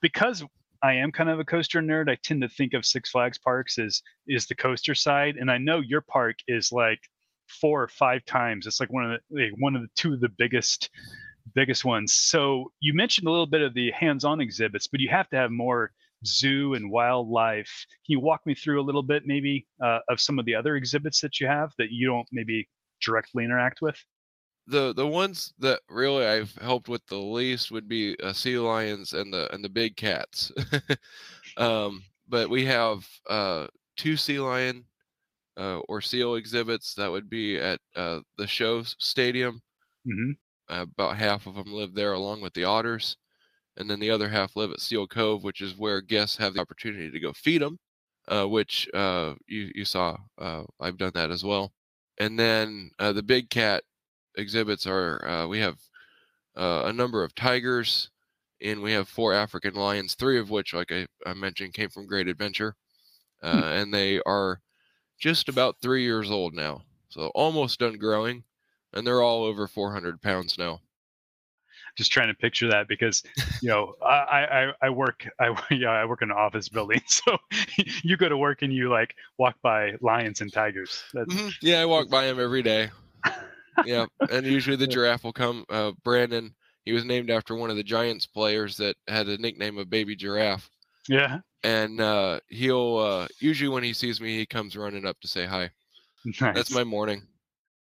because 0.00 0.44
I 0.82 0.94
am 0.94 1.12
kind 1.12 1.28
of 1.28 1.38
a 1.38 1.44
coaster 1.44 1.80
nerd, 1.80 2.10
I 2.10 2.16
tend 2.22 2.42
to 2.42 2.48
think 2.48 2.72
of 2.72 2.86
Six 2.86 3.10
Flags 3.10 3.38
parks 3.38 3.78
as 3.78 4.02
is 4.26 4.46
the 4.46 4.54
coaster 4.54 4.94
side, 4.94 5.36
and 5.36 5.50
I 5.50 5.58
know 5.58 5.80
your 5.80 6.00
park 6.00 6.36
is 6.48 6.72
like 6.72 7.00
four 7.48 7.82
or 7.82 7.88
five 7.88 8.24
times. 8.24 8.66
It's 8.66 8.80
like 8.80 8.92
one 8.92 9.10
of 9.12 9.20
the 9.30 9.42
like 9.42 9.52
one 9.58 9.76
of 9.76 9.82
the 9.82 9.88
two 9.96 10.14
of 10.14 10.20
the 10.20 10.30
biggest 10.38 10.90
biggest 11.54 11.84
ones. 11.84 12.14
So 12.14 12.72
you 12.80 12.94
mentioned 12.94 13.26
a 13.26 13.30
little 13.30 13.46
bit 13.46 13.62
of 13.62 13.74
the 13.74 13.90
hands-on 13.92 14.40
exhibits, 14.40 14.86
but 14.86 15.00
you 15.00 15.08
have 15.08 15.28
to 15.30 15.36
have 15.36 15.50
more 15.50 15.92
zoo 16.24 16.74
and 16.74 16.90
wildlife. 16.90 17.86
Can 18.06 18.12
you 18.12 18.20
walk 18.20 18.42
me 18.46 18.54
through 18.54 18.80
a 18.80 18.84
little 18.84 19.02
bit, 19.02 19.24
maybe, 19.26 19.66
uh, 19.82 20.00
of 20.08 20.20
some 20.20 20.38
of 20.38 20.44
the 20.44 20.54
other 20.54 20.76
exhibits 20.76 21.20
that 21.22 21.40
you 21.40 21.46
have 21.46 21.72
that 21.78 21.90
you 21.90 22.06
don't 22.06 22.28
maybe 22.30 22.68
directly 23.00 23.44
interact 23.44 23.80
with? 23.82 23.96
The 24.66 24.92
the 24.94 25.06
ones 25.06 25.52
that 25.58 25.82
really 25.88 26.24
I've 26.24 26.54
helped 26.56 26.88
with 26.88 27.04
the 27.06 27.18
least 27.18 27.70
would 27.70 27.88
be 27.88 28.18
uh, 28.20 28.32
sea 28.32 28.58
lions 28.58 29.12
and 29.12 29.32
the 29.34 29.52
and 29.52 29.62
the 29.64 29.68
big 29.68 29.96
cats. 29.96 30.50
um, 31.56 32.04
but 32.28 32.48
we 32.50 32.64
have 32.66 33.08
uh, 33.28 33.68
two 33.96 34.16
sea 34.16 34.40
lion 34.40 34.86
uh, 35.58 35.80
or 35.88 36.00
seal 36.02 36.36
exhibits 36.36 36.94
that 36.94 37.10
would 37.10 37.30
be 37.30 37.58
at 37.58 37.80
uh, 37.96 38.22
the 38.38 38.46
show 38.48 38.82
stadium. 38.84 39.62
hmm 40.04 40.32
about 40.68 41.16
half 41.16 41.46
of 41.46 41.54
them 41.56 41.72
live 41.72 41.94
there 41.94 42.12
along 42.12 42.40
with 42.40 42.54
the 42.54 42.64
otters 42.64 43.16
and 43.76 43.90
then 43.90 44.00
the 44.00 44.10
other 44.10 44.28
half 44.28 44.56
live 44.56 44.72
at 44.72 44.80
Seal 44.80 45.06
Cove, 45.06 45.44
which 45.44 45.60
is 45.62 45.76
where 45.76 46.00
guests 46.02 46.36
have 46.38 46.54
the 46.54 46.60
opportunity 46.60 47.10
to 47.10 47.20
go 47.20 47.32
feed 47.32 47.62
them, 47.62 47.78
uh, 48.28 48.46
which 48.46 48.88
uh, 48.94 49.34
you 49.48 49.70
you 49.74 49.84
saw. 49.84 50.16
Uh, 50.38 50.64
I've 50.80 50.98
done 50.98 51.12
that 51.14 51.30
as 51.30 51.44
well. 51.44 51.72
And 52.18 52.38
then 52.38 52.90
uh, 52.98 53.12
the 53.14 53.22
big 53.22 53.50
cat 53.50 53.84
exhibits 54.36 54.86
are 54.86 55.24
uh, 55.26 55.46
we 55.46 55.58
have 55.60 55.78
uh, 56.56 56.84
a 56.86 56.92
number 56.92 57.24
of 57.24 57.34
tigers, 57.34 58.10
and 58.60 58.82
we 58.82 58.92
have 58.92 59.08
four 59.08 59.32
African 59.32 59.74
lions, 59.74 60.14
three 60.14 60.38
of 60.38 60.50
which, 60.50 60.74
like 60.74 60.92
I, 60.92 61.06
I 61.26 61.34
mentioned, 61.34 61.74
came 61.74 61.90
from 61.90 62.06
Great 62.06 62.28
Adventure, 62.28 62.76
Hmm. 63.52 63.64
and 63.64 63.94
they 63.94 64.20
are 64.22 64.62
just 65.18 65.48
about 65.48 65.80
three 65.82 66.04
years 66.04 66.30
old 66.30 66.54
now, 66.54 66.82
so 67.10 67.28
almost 67.34 67.80
done 67.80 67.98
growing, 67.98 68.44
and 68.92 69.06
they're 69.06 69.22
all 69.22 69.44
over 69.44 69.68
400 69.68 70.22
pounds 70.22 70.58
now. 70.58 70.80
Just 71.96 72.12
trying 72.12 72.28
to 72.28 72.34
picture 72.34 72.68
that 72.70 72.88
because 72.88 73.22
you 73.60 73.68
know 73.68 73.94
I 74.02 74.70
I, 74.80 74.86
I 74.86 74.90
work 74.90 75.26
I 75.38 75.54
yeah 75.74 75.90
I 75.90 76.04
work 76.04 76.22
in 76.22 76.30
an 76.30 76.36
office 76.36 76.68
building, 76.68 77.02
so 77.06 77.36
you 78.02 78.16
go 78.16 78.28
to 78.28 78.36
work 78.36 78.62
and 78.62 78.72
you 78.72 78.90
like 78.90 79.14
walk 79.38 79.56
by 79.62 79.94
lions 80.00 80.40
and 80.40 80.52
tigers. 80.52 81.04
That's, 81.12 81.36
Mhm. 81.36 81.54
Yeah, 81.62 81.80
I 81.80 81.86
walk 81.86 82.08
by 82.10 82.26
them 82.26 82.40
every 82.40 82.62
day. 82.62 82.90
Yeah, 83.84 84.06
and 84.30 84.46
usually 84.46 84.76
the 84.76 84.86
giraffe 84.86 85.24
will 85.24 85.32
come. 85.32 85.64
Uh, 85.68 85.92
Brandon, 86.04 86.54
he 86.84 86.92
was 86.92 87.04
named 87.04 87.30
after 87.30 87.54
one 87.54 87.70
of 87.70 87.76
the 87.76 87.82
Giants 87.82 88.26
players 88.26 88.76
that 88.78 88.96
had 89.08 89.28
a 89.28 89.38
nickname 89.38 89.78
of 89.78 89.90
Baby 89.90 90.16
Giraffe, 90.16 90.68
yeah, 91.08 91.38
and 91.62 92.00
uh, 92.00 92.40
he'll 92.48 92.98
uh, 92.98 93.26
usually 93.40 93.68
when 93.68 93.82
he 93.82 93.92
sees 93.92 94.20
me, 94.20 94.36
he 94.36 94.46
comes 94.46 94.76
running 94.76 95.06
up 95.06 95.18
to 95.20 95.28
say 95.28 95.46
hi. 95.46 95.70
nice. 96.24 96.54
That's 96.54 96.74
my 96.74 96.84
morning. 96.84 97.22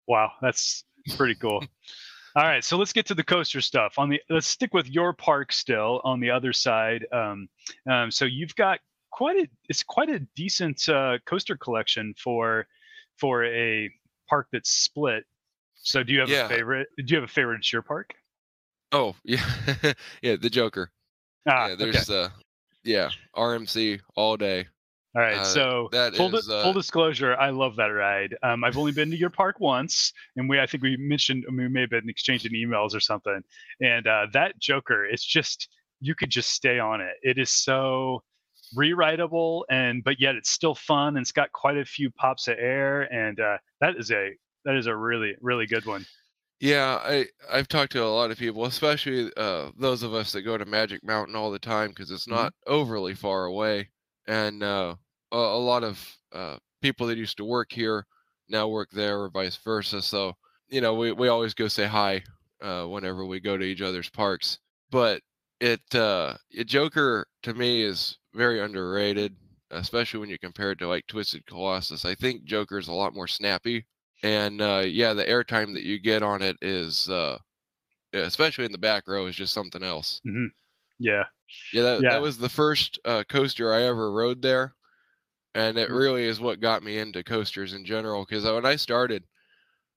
Wow, 0.06 0.32
that's 0.40 0.84
pretty 1.16 1.34
cool. 1.34 1.64
All 2.36 2.44
right, 2.44 2.62
so 2.62 2.76
let's 2.76 2.92
get 2.92 3.06
to 3.06 3.14
the 3.14 3.24
coaster 3.24 3.62
stuff. 3.62 3.94
On 3.98 4.10
the 4.10 4.20
let's 4.28 4.46
stick 4.46 4.74
with 4.74 4.88
your 4.90 5.14
park 5.14 5.52
still 5.52 6.02
on 6.04 6.20
the 6.20 6.30
other 6.30 6.52
side. 6.52 7.06
Um, 7.10 7.48
um, 7.90 8.10
so 8.10 8.26
you've 8.26 8.54
got 8.56 8.80
quite 9.10 9.36
a 9.36 9.48
it's 9.70 9.82
quite 9.82 10.10
a 10.10 10.20
decent 10.36 10.86
uh, 10.88 11.16
coaster 11.24 11.56
collection 11.56 12.12
for 12.22 12.66
for 13.16 13.46
a 13.46 13.90
park 14.28 14.48
that's 14.52 14.70
split. 14.70 15.24
So 15.86 16.02
do 16.02 16.12
you 16.12 16.18
have 16.18 16.28
Yeah. 16.28 16.46
a 16.46 16.48
favorite? 16.48 16.88
Do 16.98 17.04
you 17.06 17.14
have 17.16 17.24
a 17.24 17.32
favorite 17.32 17.72
your 17.72 17.80
park? 17.80 18.12
Oh 18.90 19.14
yeah, 19.24 19.44
yeah, 20.20 20.34
the 20.34 20.50
Joker. 20.50 20.90
Ah, 21.48 21.68
yeah, 21.68 21.72
okay. 21.74 21.90
there's 21.92 22.10
uh, 22.10 22.30
yeah, 22.82 23.10
RMC 23.36 24.00
all 24.16 24.36
day. 24.36 24.66
All 25.14 25.22
right, 25.22 25.38
uh, 25.38 25.44
so 25.44 25.88
that 25.92 26.14
full, 26.14 26.34
is, 26.34 26.50
uh, 26.50 26.64
full 26.64 26.72
disclosure, 26.72 27.36
I 27.36 27.50
love 27.50 27.76
that 27.76 27.86
ride. 27.86 28.36
Um, 28.42 28.64
I've 28.64 28.76
only 28.76 28.92
been 28.92 29.10
to 29.12 29.16
your 29.16 29.30
park 29.30 29.60
once, 29.60 30.12
and 30.34 30.48
we 30.48 30.58
I 30.60 30.66
think 30.66 30.82
we 30.82 30.96
mentioned 30.96 31.44
I 31.48 31.52
mean, 31.52 31.66
we 31.66 31.72
may 31.72 31.82
have 31.82 31.90
been 31.90 32.08
exchanging 32.08 32.52
emails 32.52 32.92
or 32.92 33.00
something. 33.00 33.42
And 33.80 34.08
uh, 34.08 34.26
that 34.32 34.58
Joker, 34.58 35.06
it's 35.06 35.24
just 35.24 35.68
you 36.00 36.16
could 36.16 36.30
just 36.30 36.50
stay 36.50 36.80
on 36.80 37.00
it. 37.00 37.14
It 37.22 37.38
is 37.38 37.50
so 37.50 38.24
rerideable, 38.74 39.64
and 39.70 40.02
but 40.02 40.20
yet 40.20 40.34
it's 40.34 40.50
still 40.50 40.74
fun, 40.74 41.16
and 41.16 41.18
it's 41.18 41.32
got 41.32 41.52
quite 41.52 41.76
a 41.76 41.84
few 41.84 42.10
pops 42.10 42.48
of 42.48 42.56
air, 42.58 43.02
and 43.12 43.38
uh, 43.38 43.58
that 43.80 43.96
is 43.96 44.10
a 44.10 44.36
that 44.66 44.76
is 44.76 44.86
a 44.88 44.96
really 44.96 45.36
really 45.42 45.66
good 45.66 45.86
one. 45.86 46.06
Yeah, 46.60 46.98
I 47.02 47.26
I've 47.50 47.68
talked 47.68 47.92
to 47.92 48.02
a 48.02 48.06
lot 48.08 48.30
of 48.30 48.38
people, 48.38 48.64
especially 48.64 49.30
uh, 49.36 49.72
those 49.76 50.02
of 50.02 50.14
us 50.14 50.32
that 50.32 50.42
go 50.42 50.56
to 50.56 50.64
Magic 50.64 51.04
Mountain 51.04 51.36
all 51.36 51.50
the 51.50 51.58
time 51.58 51.90
because 51.90 52.10
it's 52.10 52.26
Mhm. 52.26 52.30
not 52.30 52.54
overly 52.66 53.14
far 53.14 53.44
away, 53.44 53.90
and 54.26 54.62
uh, 54.62 54.96
a, 55.32 55.36
a 55.36 55.58
lot 55.58 55.84
of 55.84 56.16
uh, 56.32 56.58
people 56.80 57.06
that 57.08 57.18
used 57.18 57.36
to 57.38 57.44
work 57.44 57.72
here 57.72 58.06
now 58.48 58.68
work 58.68 58.90
there, 58.90 59.20
or 59.22 59.28
vice 59.30 59.56
versa. 59.56 60.00
So 60.00 60.34
you 60.68 60.80
know, 60.80 60.94
we 60.94 61.12
we 61.12 61.28
always 61.28 61.52
go 61.54 61.68
say 61.68 61.86
hi 61.86 62.24
uh, 62.62 62.86
whenever 62.86 63.26
we 63.26 63.38
go 63.40 63.58
to 63.58 63.64
each 63.64 63.82
other's 63.82 64.08
parks. 64.10 64.58
But 64.90 65.22
it 65.60 65.94
uh, 65.94 66.38
it 66.50 66.64
Joker 66.68 67.26
to 67.42 67.52
me 67.54 67.82
is 67.82 68.18
very 68.34 68.60
underrated, 68.60 69.36
especially 69.70 70.20
when 70.20 70.30
you 70.30 70.38
compare 70.38 70.70
it 70.72 70.78
to 70.78 70.88
like 70.88 71.06
Twisted 71.06 71.44
Colossus. 71.46 72.04
I 72.06 72.14
think 72.14 72.44
Joker 72.44 72.78
is 72.78 72.88
a 72.88 72.92
lot 72.94 73.14
more 73.14 73.28
snappy 73.28 73.86
and 74.22 74.60
uh, 74.60 74.84
yeah, 74.86 75.12
the 75.14 75.24
airtime 75.24 75.74
that 75.74 75.84
you 75.84 75.98
get 75.98 76.22
on 76.22 76.42
it 76.42 76.56
is, 76.62 77.08
uh, 77.10 77.38
especially 78.14 78.66
in 78.66 78.72
the 78.72 78.78
back 78.78 79.08
row, 79.08 79.26
is 79.26 79.36
just 79.36 79.54
something 79.54 79.82
else. 79.82 80.22
Yeah, 80.98 81.24
Yeah, 81.72 81.82
that, 81.82 82.04
Yeah. 82.04 82.08
that 82.08 82.20
was 82.22 82.38
the 82.38 82.48
first 82.48 82.98
uh, 83.04 83.24
coaster 83.28 83.72
I 83.72 83.82
ever 83.82 84.12
rode 84.12 84.42
there, 84.42 84.74
and 85.54 85.78
it 85.78 85.90
Mm. 85.90 85.96
really 85.96 86.24
is 86.24 86.40
what 86.40 86.60
got 86.60 86.82
me 86.84 86.98
into 86.98 87.24
coasters 87.24 87.74
in 87.74 87.84
general. 87.86 88.24
Because 88.26 88.44
when 88.44 88.66
I 88.66 88.76
started, 88.76 89.26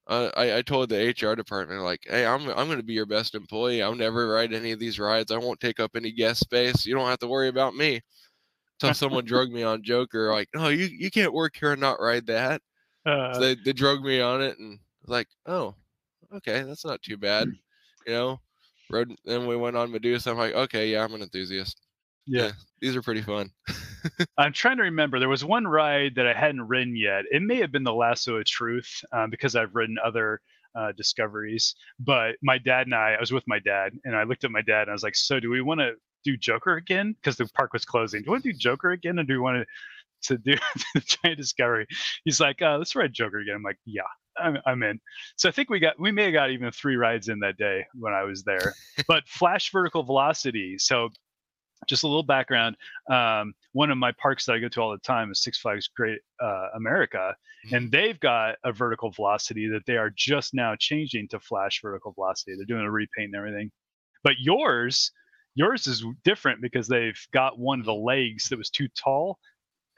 uh, 0.07 0.31
I, 0.37 0.57
I 0.59 0.61
told 0.63 0.89
the 0.89 0.97
HR 0.99 1.35
department 1.35 1.81
like, 1.83 2.01
"Hey, 2.07 2.25
I'm 2.25 2.47
I'm 2.49 2.67
going 2.67 2.77
to 2.79 2.83
be 2.83 2.93
your 2.93 3.05
best 3.07 3.35
employee. 3.35 3.83
I'll 3.83 3.95
never 3.95 4.29
ride 4.29 4.53
any 4.53 4.71
of 4.73 4.79
these 4.79 4.99
rides. 4.99 5.31
I 5.31 5.37
won't 5.37 5.59
take 5.61 5.79
up 5.81 5.93
any 5.95 6.11
guest 6.13 6.41
space. 6.41 6.85
You 6.85 6.95
don't 6.95 7.07
have 7.09 7.19
to 7.19 7.27
worry 7.27 7.49
about 7.49 7.75
me." 7.75 8.01
Until 8.81 8.93
someone 8.95 9.25
drug 9.25 9.51
me 9.51 9.63
on 9.63 9.83
Joker, 9.83 10.31
like, 10.33 10.49
"No, 10.55 10.69
you 10.69 10.85
you 10.87 11.11
can't 11.11 11.33
work 11.33 11.55
here 11.57 11.73
and 11.73 11.81
not 11.81 11.99
ride 12.01 12.27
that." 12.27 12.61
Uh, 13.05 13.33
So 13.33 13.39
they 13.39 13.55
they 13.55 13.73
drug 13.73 14.03
me 14.03 14.21
on 14.21 14.41
it 14.41 14.57
and 14.59 14.79
like, 15.05 15.27
oh, 15.45 15.75
okay, 16.33 16.63
that's 16.63 16.85
not 16.85 17.01
too 17.01 17.17
bad, 17.17 17.47
you 18.05 18.13
know. 18.13 18.39
Rode, 18.91 19.15
then 19.25 19.45
we 19.45 19.55
went 19.55 19.77
on 19.77 19.91
Medusa. 19.91 20.31
I'm 20.31 20.37
like, 20.37 20.53
okay, 20.55 20.89
yeah, 20.91 21.03
I'm 21.03 21.13
an 21.13 21.21
enthusiast. 21.21 21.79
yeah. 22.25 22.51
These 22.81 22.95
are 22.95 23.01
pretty 23.01 23.21
fun. 23.21 23.51
I'm 24.37 24.53
trying 24.53 24.77
to 24.77 24.83
remember. 24.83 25.19
There 25.19 25.29
was 25.29 25.43
one 25.45 25.67
ride 25.67 26.15
that 26.15 26.25
I 26.25 26.33
hadn't 26.33 26.67
ridden 26.67 26.95
yet. 26.95 27.25
It 27.31 27.41
may 27.41 27.57
have 27.57 27.71
been 27.71 27.83
the 27.83 27.93
Lasso 27.93 28.37
of 28.37 28.45
Truth 28.45 29.03
um, 29.11 29.29
because 29.29 29.55
I've 29.55 29.75
ridden 29.75 29.97
other 30.03 30.41
uh, 30.75 30.91
discoveries. 30.93 31.75
But 31.99 32.35
my 32.41 32.57
dad 32.57 32.87
and 32.87 32.95
I, 32.95 33.13
I 33.15 33.19
was 33.19 33.31
with 33.31 33.43
my 33.47 33.59
dad, 33.59 33.93
and 34.05 34.15
I 34.15 34.23
looked 34.23 34.43
at 34.43 34.51
my 34.51 34.61
dad 34.61 34.83
and 34.83 34.91
I 34.91 34.93
was 34.93 35.03
like, 35.03 35.15
"So, 35.15 35.39
do 35.39 35.49
we 35.49 35.61
want 35.61 35.81
to 35.81 35.93
do 36.23 36.37
Joker 36.37 36.75
again? 36.77 37.13
Because 37.13 37.37
the 37.37 37.45
park 37.53 37.73
was 37.73 37.85
closing. 37.85 38.21
Do 38.21 38.27
we 38.27 38.31
want 38.35 38.43
to 38.43 38.51
do 38.53 38.57
Joker 38.57 38.91
again, 38.91 39.19
or 39.19 39.23
do 39.23 39.33
we 39.33 39.39
want 39.39 39.57
to 39.57 39.65
to 40.23 40.37
do 40.37 40.55
the 40.95 41.01
Giant 41.01 41.37
Discovery?" 41.37 41.87
He's 42.25 42.39
like, 42.39 42.61
uh, 42.61 42.77
"Let's 42.77 42.95
ride 42.95 43.13
Joker 43.13 43.39
again." 43.39 43.55
I'm 43.55 43.63
like, 43.63 43.79
"Yeah." 43.85 44.03
I'm, 44.41 44.57
I'm 44.65 44.83
in. 44.83 45.01
So 45.35 45.49
I 45.49 45.51
think 45.51 45.69
we 45.69 45.79
got 45.79 45.99
we 45.99 46.11
may 46.11 46.25
have 46.25 46.33
got 46.33 46.51
even 46.51 46.71
three 46.71 46.95
rides 46.95 47.27
in 47.27 47.39
that 47.39 47.57
day 47.57 47.85
when 47.93 48.13
I 48.13 48.23
was 48.23 48.43
there. 48.43 48.73
but 49.07 49.27
flash 49.27 49.69
vertical 49.69 50.01
velocity. 50.01 50.77
So 50.77 51.09
just 51.87 52.03
a 52.03 52.07
little 52.07 52.23
background. 52.23 52.75
Um, 53.09 53.53
one 53.73 53.89
of 53.89 53.97
my 53.97 54.11
parks 54.13 54.45
that 54.45 54.53
I 54.53 54.59
go 54.59 54.67
to 54.69 54.81
all 54.81 54.91
the 54.91 54.97
time 54.99 55.31
is 55.31 55.43
Six 55.43 55.59
Flags 55.59 55.87
Great 55.87 56.19
uh, 56.41 56.67
America, 56.75 57.35
and 57.71 57.91
they've 57.91 58.19
got 58.19 58.55
a 58.63 58.71
vertical 58.71 59.11
velocity 59.11 59.67
that 59.69 59.85
they 59.85 59.97
are 59.97 60.11
just 60.15 60.53
now 60.53 60.75
changing 60.77 61.27
to 61.29 61.39
flash 61.39 61.81
vertical 61.81 62.11
velocity. 62.11 62.55
They're 62.55 62.65
doing 62.65 62.85
a 62.85 62.91
repaint 62.91 63.33
and 63.33 63.35
everything. 63.35 63.71
But 64.23 64.33
yours, 64.39 65.11
yours 65.55 65.87
is 65.87 66.05
different 66.23 66.61
because 66.61 66.87
they've 66.87 67.19
got 67.31 67.57
one 67.57 67.79
of 67.79 67.85
the 67.85 67.93
legs 67.93 68.49
that 68.49 68.57
was 68.57 68.69
too 68.69 68.87
tall 68.89 69.39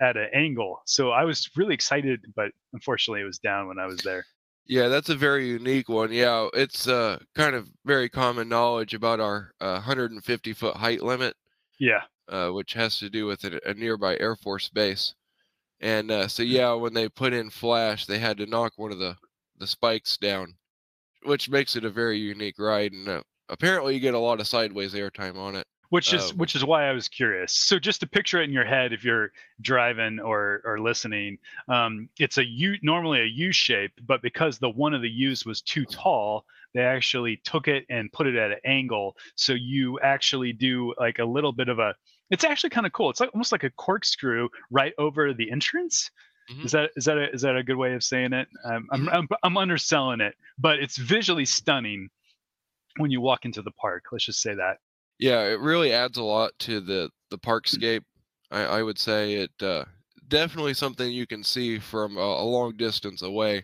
at 0.01 0.17
an 0.17 0.27
angle. 0.34 0.81
So 0.86 1.12
I 1.12 1.24
was 1.24 1.50
really 1.55 1.74
excited, 1.74 2.20
but 2.36 2.51
unfortunately 2.74 3.22
it 3.22 3.25
was 3.25 3.39
down 3.39 3.67
when 3.67 3.79
I 3.79 3.86
was 3.86 4.00
there. 4.01 4.25
Yeah, 4.67 4.88
that's 4.88 5.10
a 5.10 5.15
very 5.15 5.48
unique 5.48 5.89
one. 5.89 6.12
Yeah, 6.12 6.48
it's 6.53 6.88
uh, 6.88 7.20
kind 7.36 7.55
of 7.55 7.70
very 7.86 8.10
common 8.10 8.48
knowledge 8.50 8.93
about 8.93 9.20
our 9.20 9.51
uh, 9.60 9.74
150 9.74 10.53
foot 10.53 10.75
height 10.77 11.01
limit, 11.01 11.36
Yeah. 11.79 12.01
uh, 12.29 12.50
which 12.50 12.74
has 12.74 12.98
to 13.00 13.10
do 13.10 13.25
with 13.25 13.43
a, 13.43 13.60
a 13.70 13.74
nearby 13.74 14.17
Air 14.17 14.36
Force 14.36 14.70
base. 14.70 15.13
And 15.81 16.12
uh, 16.12 16.27
so, 16.27 16.43
yeah, 16.43 16.74
when 16.74 16.93
they 16.93 17.10
put 17.10 17.34
in 17.34 17.50
Flash, 17.50 18.05
they 18.05 18.20
had 18.20 18.38
to 18.38 18.46
knock 18.46 18.74
one 18.75 18.91
of 18.91 19.00
the, 19.00 19.15
the 19.58 19.67
spikes 19.67 20.15
down, 20.17 20.53
which 21.24 21.50
makes 21.50 21.75
it 21.75 21.84
a 21.86 21.89
very 21.89 22.17
unique 22.20 22.60
ride. 22.60 22.93
And 22.93 23.08
uh, 23.08 23.24
apparently, 23.50 23.96
you 23.96 24.00
get 24.00 24.13
a 24.13 24.20
lot 24.20 24.39
of 24.39 24.48
sideways 24.48 24.93
airtime 24.93 25.38
on 25.38 25.55
it. 25.55 25.65
Which 25.92 26.14
is 26.14 26.32
Uh, 26.32 26.36
which 26.36 26.56
is 26.56 26.64
why 26.64 26.90
I 26.90 26.94
was 26.94 27.08
curious. 27.08 27.54
So 27.54 27.78
just 27.78 28.00
to 28.00 28.08
picture 28.08 28.42
it 28.42 28.46
in 28.46 28.54
your 28.54 28.66
head, 28.66 28.94
if 28.94 29.04
you're 29.04 29.32
driving 29.60 30.20
or 30.20 30.62
or 30.64 30.80
listening, 30.80 31.38
um, 31.68 32.10
it's 32.18 32.38
a 32.38 32.46
U 32.46 32.78
normally 32.82 33.20
a 33.22 33.26
U 33.26 33.52
shape, 33.52 33.92
but 34.08 34.22
because 34.22 34.58
the 34.58 34.70
one 34.70 34.94
of 34.94 35.02
the 35.02 35.10
U's 35.10 35.46
was 35.46 35.62
too 35.62 35.86
tall, 35.86 36.46
they 36.74 36.82
actually 36.84 37.38
took 37.44 37.68
it 37.68 37.86
and 37.90 38.12
put 38.14 38.26
it 38.26 38.36
at 38.36 38.52
an 38.52 38.60
angle, 38.64 39.18
so 39.36 39.52
you 39.54 40.00
actually 40.00 40.54
do 40.54 40.94
like 40.98 41.20
a 41.20 41.26
little 41.26 41.52
bit 41.52 41.68
of 41.68 41.80
a. 41.80 41.94
It's 42.30 42.46
actually 42.46 42.70
kind 42.70 42.86
of 42.86 42.94
cool. 42.94 43.10
It's 43.10 43.20
like 43.20 43.34
almost 43.34 43.52
like 43.52 43.66
a 43.66 43.70
corkscrew 43.72 44.48
right 44.70 44.94
over 44.98 45.34
the 45.34 45.52
entrance. 45.52 46.10
Mhm. 46.50 46.66
Is 46.66 46.72
that 46.72 46.92
is 46.96 47.06
that 47.06 47.18
a, 47.18 47.30
is 47.34 47.42
that 47.42 47.58
a 47.58 47.64
good 47.64 47.76
way 47.76 47.94
of 47.94 48.04
saying 48.04 48.32
it? 48.32 48.48
Um, 48.64 48.88
I'm, 48.92 49.10
I'm 49.10 49.28
I'm 49.44 49.58
underselling 49.58 50.22
it, 50.22 50.36
but 50.58 50.80
it's 50.80 50.98
visually 50.98 51.46
stunning 51.46 52.10
when 52.98 53.12
you 53.12 53.20
walk 53.20 53.44
into 53.44 53.62
the 53.62 53.72
park. 53.72 54.06
Let's 54.12 54.26
just 54.26 54.42
say 54.42 54.56
that. 54.56 54.80
Yeah, 55.22 55.44
it 55.44 55.62
really 55.62 55.94
adds 55.94 56.18
a 56.18 56.24
lot 56.24 56.51
to 56.60 56.82
the 56.82 57.10
the 57.30 57.38
parkscape. 57.38 58.04
I, 58.51 58.63
I 58.63 58.84
would 58.84 59.00
say 59.00 59.36
it 59.36 59.63
uh, 59.63 59.86
definitely 60.28 60.74
something 60.74 61.10
you 61.10 61.25
can 61.25 61.44
see 61.44 61.80
from 61.80 62.18
a, 62.18 62.20
a 62.20 62.44
long 62.44 62.75
distance 62.75 63.22
away, 63.22 63.63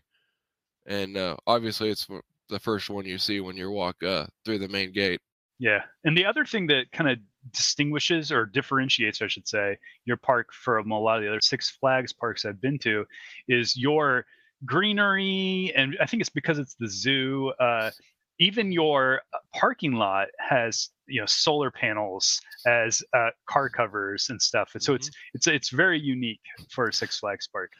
and 0.85 1.17
uh, 1.17 1.35
obviously 1.45 1.89
it's 1.89 2.07
the 2.49 2.59
first 2.59 2.89
one 2.89 3.05
you 3.05 3.17
see 3.17 3.41
when 3.41 3.57
you 3.57 3.69
walk 3.69 4.01
uh, 4.03 4.25
through 4.45 4.59
the 4.59 4.69
main 4.69 4.93
gate. 4.93 5.19
Yeah. 5.59 5.81
And 6.03 6.15
the 6.15 6.25
other 6.25 6.45
thing 6.45 6.67
that 6.67 6.91
kind 6.91 7.09
of 7.09 7.17
distinguishes 7.51 8.31
or 8.31 8.45
differentiates, 8.45 9.21
I 9.21 9.27
should 9.27 9.47
say, 9.47 9.77
your 10.05 10.17
park 10.17 10.53
from 10.53 10.91
a 10.91 10.99
lot 10.99 11.17
of 11.17 11.23
the 11.23 11.29
other 11.29 11.41
Six 11.41 11.69
Flags 11.69 12.13
parks 12.13 12.45
I've 12.45 12.61
been 12.61 12.77
to 12.79 13.05
is 13.47 13.75
your 13.75 14.25
greenery. 14.65 15.73
And 15.75 15.97
I 15.99 16.05
think 16.05 16.21
it's 16.21 16.29
because 16.29 16.59
it's 16.59 16.75
the 16.75 16.87
zoo. 16.87 17.51
Uh, 17.59 17.91
even 18.39 18.71
your 18.71 19.21
uh, 19.33 19.37
parking 19.53 19.93
lot 19.93 20.27
has 20.39 20.89
you 21.07 21.19
know 21.19 21.25
solar 21.25 21.71
panels 21.71 22.41
as 22.65 23.03
uh, 23.13 23.29
car 23.47 23.69
covers 23.69 24.29
and 24.29 24.41
stuff 24.41 24.71
and 24.73 24.83
so 24.83 24.93
it's 24.93 25.09
it's 25.33 25.47
it's 25.47 25.69
very 25.69 25.99
unique 25.99 26.41
for 26.69 26.91
six 26.91 27.19
flags 27.19 27.47
park 27.47 27.71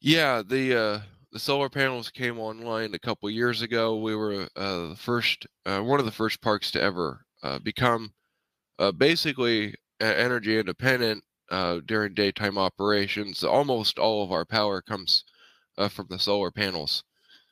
Yeah, 0.00 0.42
the 0.42 0.76
uh, 0.76 1.00
the 1.32 1.38
solar 1.38 1.68
panels 1.68 2.10
came 2.10 2.38
online 2.38 2.94
a 2.94 2.98
couple 2.98 3.28
years 3.30 3.62
ago. 3.62 3.96
We 3.96 4.14
were 4.14 4.48
uh, 4.56 4.88
the 4.88 4.96
first, 4.96 5.46
uh, 5.66 5.80
one 5.80 6.00
of 6.00 6.06
the 6.06 6.12
first 6.12 6.40
parks 6.40 6.70
to 6.72 6.80
ever 6.80 7.24
uh, 7.42 7.58
become 7.58 8.12
uh, 8.78 8.92
basically 8.92 9.74
energy 10.00 10.58
independent 10.58 11.24
uh, 11.50 11.80
during 11.86 12.14
daytime 12.14 12.58
operations. 12.58 13.44
Almost 13.44 13.98
all 13.98 14.24
of 14.24 14.32
our 14.32 14.44
power 14.44 14.82
comes 14.82 15.24
uh, 15.78 15.88
from 15.88 16.06
the 16.10 16.18
solar 16.18 16.50
panels. 16.50 17.04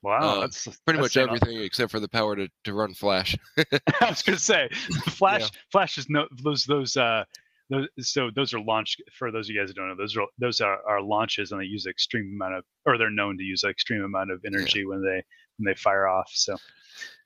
Wow 0.07 0.37
Uh, 0.37 0.41
that's 0.41 0.65
Pretty 0.87 1.01
that's 1.01 1.17
much 1.17 1.17
everything 1.17 1.61
except 1.61 1.91
for 1.91 2.01
the 2.01 2.09
power 2.09 2.37
to, 2.37 2.49
to 2.65 2.73
run 2.75 2.95
Flash. 2.95 3.37
I 3.59 4.09
was 4.09 4.23
gonna 4.23 4.39
say, 4.39 4.69
Flash. 5.11 5.51
Flash 5.73 5.99
is 5.99 6.07
no 6.09 6.27
those 6.43 6.65
those 6.65 6.97
uh 6.97 7.25
those 7.69 7.89
so 7.99 8.31
those 8.35 8.55
are 8.55 8.61
launched 8.61 9.03
for 9.19 9.33
those 9.33 9.49
of 9.49 9.55
you 9.55 9.61
guys 9.61 9.69
who 9.71 9.75
don't 9.75 9.89
know 9.89 9.97
those 9.97 10.17
are 10.17 10.27
those 10.39 10.61
are, 10.61 10.79
are 10.89 11.03
launches 11.03 11.51
and 11.51 11.61
they 11.61 11.65
use 11.65 11.85
an 11.87 11.91
extreme 11.91 12.39
amount 12.41 12.55
of 12.55 12.65
or 12.87 12.97
they're 12.97 13.11
known 13.11 13.37
to 13.37 13.43
use 13.43 13.65
an 13.65 13.71
extreme 13.71 14.05
amount 14.05 14.31
of 14.31 14.41
energy 14.47 14.87
when 14.87 15.03
they 15.03 15.23
when 15.59 15.65
they 15.67 15.75
fire 15.75 16.07
off. 16.07 16.31
So 16.33 16.57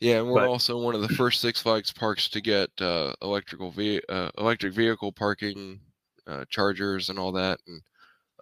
Yeah, 0.01 0.19
and 0.21 0.29
we're 0.29 0.41
But- 0.41 0.49
also 0.49 0.79
one 0.83 0.95
of 0.95 1.03
the 1.03 1.15
first 1.15 1.41
Six 1.41 1.61
Flags 1.63 1.93
parks 1.93 2.29
to 2.31 2.41
get 2.41 2.71
uh, 2.81 3.13
electrical 3.23 3.71
ve- 3.71 4.03
uh, 4.09 4.31
electric 4.39 4.73
vehicle 4.73 5.13
parking 5.13 5.81
uh, 6.27 6.45
chargers 6.49 7.09
and 7.11 7.19
all 7.19 7.33
that. 7.33 7.59
And 7.67 7.83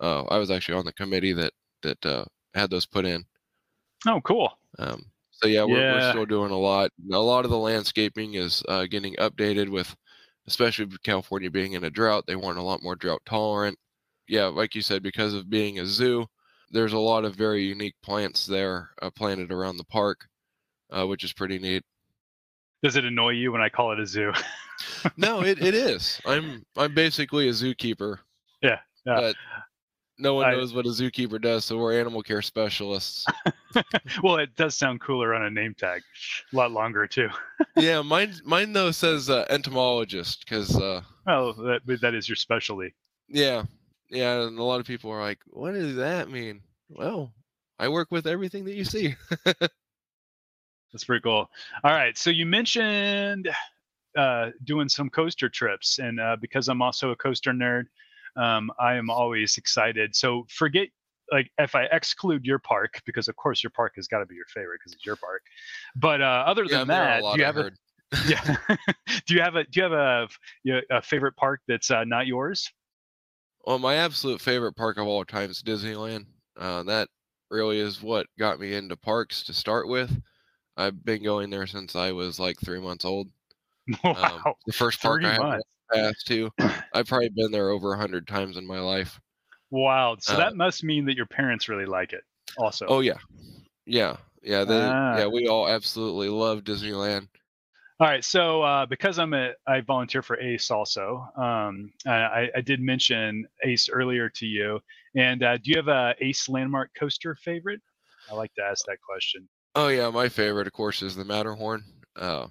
uh, 0.01 0.23
I 0.25 0.39
was 0.39 0.51
actually 0.51 0.79
on 0.79 0.85
the 0.85 0.93
committee 0.93 1.33
that 1.33 1.53
that 1.83 2.07
uh, 2.07 2.25
had 2.55 2.71
those 2.71 2.87
put 2.87 3.05
in. 3.05 3.25
Oh 4.07 4.21
cool. 4.23 4.53
Um, 4.79 5.05
so 5.31 5.47
yeah, 5.47 5.65
we're, 5.65 5.93
we're 5.93 6.11
still 6.11 6.27
doing 6.27 6.51
a 6.51 6.59
lot. 6.59 6.91
A 7.13 7.19
lot 7.19 7.45
of 7.45 7.51
the 7.51 7.59
landscaping 7.59 8.35
is 8.35 8.63
uh, 8.69 8.87
getting 8.87 9.15
updated 9.17 9.69
with, 9.69 9.95
especially 10.47 10.87
with 10.87 11.03
California 11.03 11.51
being 11.51 11.75
in 11.75 11.85
a 11.85 11.91
drought. 11.91 12.25
They 12.27 12.37
want 12.37 12.59
a 12.59 12.63
lot 12.63 12.83
more 12.83 12.97
drought 12.97 13.23
tolerant. 13.25 13.79
Yeah, 14.27 14.47
like 14.47 14.75
you 14.75 14.83
said, 14.83 15.03
because 15.03 15.35
of 15.35 15.49
being 15.49 15.79
a 15.79 15.87
zoo, 15.87 16.27
there's 16.71 16.93
a 16.93 16.99
lot 16.99 17.25
of 17.25 17.37
very 17.37 17.63
unique 17.63 17.95
plants 18.03 18.47
there 18.47 18.91
uh, 19.01 19.11
planted 19.11 19.53
around 19.53 19.77
the 19.77 19.85
park, 19.85 20.27
uh, 20.91 21.07
which 21.07 21.25
is 21.25 21.33
pretty 21.33 21.59
neat. 21.59 21.85
Does 22.83 22.97
it 22.97 23.05
annoy 23.05 23.31
you 23.31 23.53
when 23.53 23.61
I 23.61 23.69
call 23.69 23.93
it 23.93 24.01
a 24.01 24.07
zoo? 24.07 24.33
No, 25.17 25.43
it, 25.43 25.63
it 25.63 25.75
is. 25.75 26.21
I'm 26.27 26.65
I'm 26.77 26.95
basically 26.95 27.49
a 27.49 27.53
zookeeper. 27.53 28.19
Yeah, 28.61 28.79
yeah. 29.07 29.21
But 29.21 29.37
no 30.19 30.35
one 30.35 30.47
I- 30.47 30.53
knows 30.53 30.75
what 30.75 30.87
a 30.87 30.91
zookeeper 30.91 31.41
does, 31.41 31.65
so 31.65 31.79
we're 31.79 31.99
animal 31.99 32.23
care 32.23 32.43
specialists. 32.43 33.25
well, 34.23 34.37
it 34.37 34.55
does 34.57 34.75
sound 34.77 35.01
cooler 35.01 35.35
on 35.35 35.43
a 35.45 35.51
name 35.51 35.75
tag. 35.75 36.03
A 36.53 36.57
lot 36.57 36.73
longer 36.73 37.07
too. 37.07 37.29
yeah, 37.77 38.01
mine 38.03 38.35
mine 38.45 38.73
though 38.73 38.91
says 38.91 39.29
uh, 39.31 39.45
entomologist 39.51 40.45
because 40.45 40.75
uh, 40.77 41.03
Well, 41.27 41.53
that 41.55 41.81
that 42.01 42.15
is 42.15 42.29
your 42.29 42.37
specialty. 42.37 42.95
yeah, 43.29 43.65
yeah, 44.11 44.43
and 44.47 44.59
a 44.59 44.63
lot 44.63 44.81
of 44.81 44.87
people 44.87 45.11
are 45.11 45.21
like, 45.21 45.39
"What 45.49 45.73
does 45.75 45.97
that 45.97 46.31
mean?" 46.31 46.63
Well, 46.89 47.33
I 47.79 47.89
work 47.89 48.11
with 48.11 48.27
everything 48.27 48.65
that 48.65 48.75
you 48.75 48.85
see. 48.85 49.15
That's 50.93 51.05
pretty 51.05 51.23
cool. 51.23 51.51
All 51.85 51.93
right, 51.93 52.17
so 52.17 52.31
you 52.31 52.47
mentioned 52.47 53.49
uh, 54.17 54.51
doing 54.65 54.89
some 54.89 55.11
coaster 55.11 55.49
trips, 55.51 55.99
and 55.99 56.19
uh, 56.19 56.37
because 56.41 56.69
I'm 56.69 56.81
also 56.81 57.11
a 57.11 57.17
coaster 57.17 57.53
nerd, 57.53 57.85
um, 58.37 58.71
I 58.79 58.95
am 58.95 59.11
always 59.11 59.57
excited. 59.57 60.15
So 60.15 60.47
forget 60.49 60.89
like 61.31 61.51
if 61.59 61.75
I 61.75 61.85
exclude 61.93 62.45
your 62.45 62.59
park, 62.59 63.01
because 63.05 63.29
of 63.29 63.37
course 63.37 63.63
your 63.63 63.71
park 63.71 63.95
has 63.97 64.09
got 64.09 64.21
to 64.21 64.27
be 64.27 64.35
your 64.35 64.47
favorite 64.47 64.81
because 64.81 64.95
it's 64.95 65.05
your 65.05 65.17
park. 65.17 65.43
But 65.97 66.23
uh, 66.23 66.45
other 66.47 66.65
yeah, 66.65 66.79
than 66.79 66.89
that, 66.89 67.23
do 67.23 67.41
you 67.41 67.45
I've 67.45 67.57
a 67.57 67.71
yeah? 68.27 68.57
do 69.27 69.35
you 69.35 69.43
have 69.43 69.57
a 69.57 69.65
do 69.65 69.81
you 69.81 69.83
have 69.83 69.93
a, 69.93 70.29
you 70.65 70.75
know, 70.75 70.81
a 70.91 71.03
favorite 71.03 71.37
park 71.37 71.61
that's 71.69 71.91
uh, 71.91 72.05
not 72.05 72.27
yours? 72.27 72.71
Well, 73.67 73.79
my 73.79 73.97
absolute 73.97 74.41
favorite 74.41 74.75
park 74.75 74.99
of 74.99 75.07
all 75.07 75.25
time 75.25 75.51
is 75.51 75.63
Disneyland. 75.63 76.25
Uh, 76.59 76.83
that 76.85 77.09
really 77.51 77.79
is 77.79 78.03
what 78.03 78.27
got 78.39 78.61
me 78.61 78.75
into 78.75 78.97
parks 78.97 79.43
to 79.45 79.53
start 79.53 79.89
with. 79.89 80.11
I've 80.77 81.05
been 81.05 81.23
going 81.23 81.51
there 81.51 81.67
since 81.67 81.97
I 81.97 82.13
was 82.13 82.39
like 82.39 82.59
three 82.61 82.81
months 82.81 83.05
old. 83.05 83.29
Um, 84.05 84.15
Wow, 84.15 84.55
the 84.67 84.73
first 84.75 85.01
park 85.01 85.25
I 85.25 85.33
had 85.33 85.61
months. 85.93 86.25
past 86.25 86.27
to. 86.29 86.51
I've 86.93 87.07
probably 87.07 87.31
been 87.31 87.51
there 87.51 87.71
over 87.71 87.93
a 87.93 87.99
hundred 87.99 88.27
times 88.27 88.57
in 88.57 88.67
my 88.67 88.81
life. 88.81 89.21
Wow. 89.71 90.17
So 90.21 90.35
uh, 90.35 90.37
that 90.37 90.57
must 90.57 90.85
mean 90.85 91.05
that 91.07 91.17
your 91.17 91.27
parents 91.27 91.69
really 91.69 91.87
like 91.87 92.13
it. 92.13 92.23
Also. 92.57 92.87
Oh 92.87 93.01
yeah, 93.01 93.19
yeah, 93.87 94.17
yeah. 94.43 94.65
They, 94.65 94.75
Ah. 94.75 95.19
Yeah, 95.19 95.27
we 95.27 95.47
all 95.47 95.69
absolutely 95.69 96.29
love 96.29 96.65
Disneyland. 96.65 97.29
All 98.01 98.07
right, 98.07 98.25
so 98.25 98.63
uh, 98.63 98.87
because 98.87 99.19
I'm 99.19 99.35
a, 99.35 99.51
I 99.67 99.81
volunteer 99.81 100.23
for 100.23 100.39
ACE 100.39 100.71
also. 100.71 101.27
Um, 101.37 101.93
I, 102.07 102.49
I 102.57 102.61
did 102.61 102.81
mention 102.81 103.45
ACE 103.65 103.89
earlier 103.89 104.29
to 104.37 104.47
you, 104.47 104.79
and 105.17 105.43
uh, 105.43 105.57
do 105.57 105.73
you 105.73 105.77
have 105.79 105.89
a 105.89 106.15
ACE 106.21 106.49
landmark 106.49 106.91
coaster 106.95 107.35
favorite? 107.35 107.81
I 108.31 108.35
like 108.35 108.55
to 108.55 108.63
ask 108.63 108.85
that 108.87 108.99
question. 109.01 109.49
Oh 109.75 109.89
yeah, 109.89 110.11
my 110.11 110.29
favorite, 110.29 110.69
of 110.69 110.73
course, 110.73 111.03
is 111.03 111.17
the 111.17 111.25
Matterhorn. 111.25 111.83
Uh, 112.15 112.47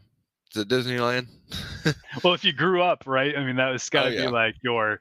it 0.56 0.68
Disneyland? 0.70 1.28
Well, 2.24 2.34
if 2.34 2.44
you 2.44 2.52
grew 2.52 2.82
up, 2.84 3.04
right? 3.06 3.38
I 3.38 3.46
mean, 3.46 3.56
that 3.58 3.70
was 3.70 3.88
got 3.90 4.04
to 4.04 4.10
Oh, 4.10 4.12
yeah. 4.12 4.26
be 4.26 4.32
like 4.32 4.56
your 4.62 5.00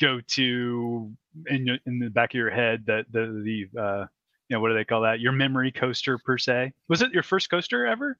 go-to 0.00 1.12
in 1.46 1.66
your, 1.66 1.78
in 1.86 1.98
the 1.98 2.10
back 2.10 2.30
of 2.30 2.38
your 2.38 2.50
head. 2.50 2.84
That 2.86 3.06
the 3.10 3.42
the 3.74 3.80
uh, 3.80 4.06
you 4.48 4.56
know 4.56 4.60
what 4.60 4.68
do 4.68 4.74
they 4.74 4.84
call 4.84 5.02
that? 5.02 5.20
Your 5.20 5.32
memory 5.32 5.72
coaster 5.72 6.18
per 6.18 6.38
se. 6.38 6.72
Was 6.88 7.02
it 7.02 7.12
your 7.12 7.22
first 7.22 7.50
coaster 7.50 7.86
ever? 7.86 8.18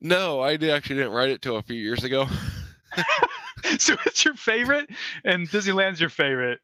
no, 0.00 0.40
I 0.40 0.52
actually 0.54 0.96
didn't 0.96 1.12
ride 1.12 1.30
it 1.30 1.40
till 1.40 1.56
a 1.56 1.62
few 1.62 1.76
years 1.80 2.04
ago. 2.04 2.26
so 3.78 3.96
it's 4.04 4.24
your 4.26 4.34
favorite, 4.34 4.90
and 5.24 5.48
Disneyland's 5.48 6.00
your 6.00 6.10
favorite, 6.10 6.60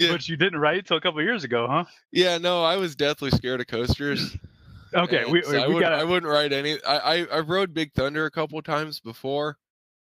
Yeah. 0.00 0.10
but 0.12 0.28
you 0.28 0.36
didn't 0.36 0.58
ride 0.58 0.78
it 0.78 0.86
till 0.86 0.96
a 0.96 1.00
couple 1.00 1.22
years 1.22 1.44
ago, 1.44 1.68
huh? 1.70 1.84
yeah, 2.10 2.38
no, 2.38 2.62
I 2.64 2.76
was 2.76 2.96
deathly 2.96 3.30
scared 3.30 3.60
of 3.60 3.68
coasters. 3.68 4.36
Okay, 4.94 5.24
we, 5.24 5.42
so 5.42 5.52
we 5.52 5.58
I, 5.58 5.66
wouldn't, 5.66 5.80
got 5.80 5.92
I 5.92 6.04
wouldn't 6.04 6.30
ride 6.30 6.52
any. 6.52 6.76
I, 6.84 6.96
I 6.98 7.26
I 7.26 7.40
rode 7.40 7.72
Big 7.74 7.92
Thunder 7.94 8.26
a 8.26 8.30
couple 8.30 8.60
times 8.62 9.00
before. 9.00 9.56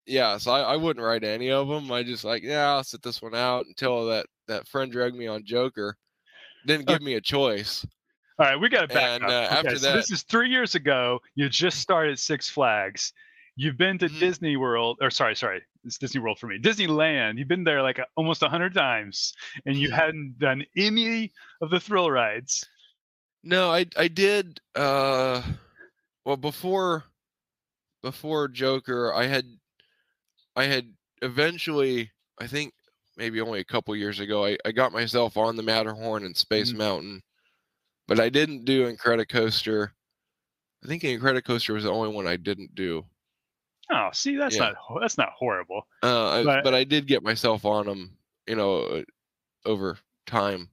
Yeah, 0.07 0.37
so 0.37 0.51
I, 0.51 0.61
I 0.73 0.75
wouldn't 0.77 1.05
ride 1.05 1.23
any 1.23 1.51
of 1.51 1.67
them. 1.67 1.91
I 1.91 2.03
just 2.03 2.23
like, 2.23 2.41
yeah, 2.43 2.69
I'll 2.71 2.83
sit 2.83 3.01
this 3.03 3.21
one 3.21 3.35
out 3.35 3.65
until 3.67 4.07
that 4.07 4.25
that 4.47 4.67
friend 4.67 4.91
dragged 4.91 5.15
me 5.15 5.27
on 5.27 5.43
Joker. 5.45 5.95
Didn't 6.65 6.87
give 6.87 7.01
me 7.01 7.13
a 7.15 7.21
choice. 7.21 7.85
All 8.39 8.45
right, 8.47 8.55
we 8.59 8.69
got 8.69 8.81
to 8.81 8.87
back 8.87 9.21
And, 9.21 9.23
up. 9.23 9.29
uh, 9.29 9.33
okay, 9.33 9.55
after 9.67 9.77
so 9.77 9.93
this 9.93 10.09
is 10.11 10.23
three 10.23 10.49
years 10.49 10.73
ago. 10.75 11.19
You 11.35 11.47
just 11.49 11.79
started 11.79 12.17
Six 12.17 12.49
Flags. 12.49 13.13
You've 13.55 13.77
been 13.77 13.97
to 13.99 14.07
Mhm. 14.07 14.19
Disney 14.19 14.55
World, 14.57 14.97
or 15.01 15.11
sorry, 15.11 15.35
sorry, 15.35 15.61
it's 15.83 15.97
Disney 15.99 16.21
World 16.21 16.39
for 16.39 16.47
me. 16.47 16.57
Disneyland. 16.57 17.37
You've 17.37 17.47
been 17.49 17.63
there 17.63 17.83
like 17.83 17.99
a, 17.99 18.05
almost 18.15 18.41
a 18.41 18.49
hundred 18.49 18.73
times, 18.73 19.33
and 19.65 19.75
you 19.75 19.91
hadn't 19.91 20.39
done 20.39 20.65
any 20.75 21.31
of 21.61 21.69
the 21.69 21.79
thrill 21.79 22.09
rides. 22.09 22.65
No, 23.43 23.71
I 23.71 23.85
I 23.97 24.07
did. 24.07 24.59
Uh, 24.75 25.41
well, 26.25 26.37
before 26.37 27.03
before 28.01 28.47
Joker, 28.47 29.13
I 29.13 29.25
had 29.25 29.45
I 30.55 30.65
had 30.65 30.91
eventually, 31.21 32.11
I 32.39 32.47
think 32.47 32.73
maybe 33.17 33.41
only 33.41 33.59
a 33.59 33.63
couple 33.65 33.95
years 33.95 34.19
ago, 34.19 34.45
I, 34.45 34.57
I 34.65 34.71
got 34.71 34.91
myself 34.91 35.37
on 35.37 35.55
the 35.55 35.63
Matterhorn 35.63 36.25
and 36.25 36.35
Space 36.35 36.71
Mhm. 36.71 36.77
Mountain, 36.77 37.23
but 38.07 38.19
I 38.19 38.29
didn't 38.29 38.65
do 38.65 38.91
Incredicoaster. 38.91 39.91
I 40.83 40.87
think 40.87 41.03
Incredicoaster 41.03 41.73
was 41.73 41.83
the 41.83 41.91
only 41.91 42.09
one 42.13 42.27
I 42.27 42.37
didn't 42.37 42.73
do. 42.75 43.05
Oh, 43.91 44.09
see, 44.13 44.35
that's 44.37 44.55
Yeah. 44.55 44.71
not 44.71 44.99
that's 45.01 45.17
not 45.17 45.31
horrible. 45.37 45.87
Uh, 46.03 46.29
I, 46.29 46.43
But- 46.43 46.63
but 46.63 46.73
I 46.73 46.83
did 46.83 47.07
get 47.07 47.23
myself 47.23 47.65
on 47.65 47.85
them, 47.87 48.17
you 48.47 48.55
know, 48.55 49.03
over 49.65 49.97
time. 50.27 50.69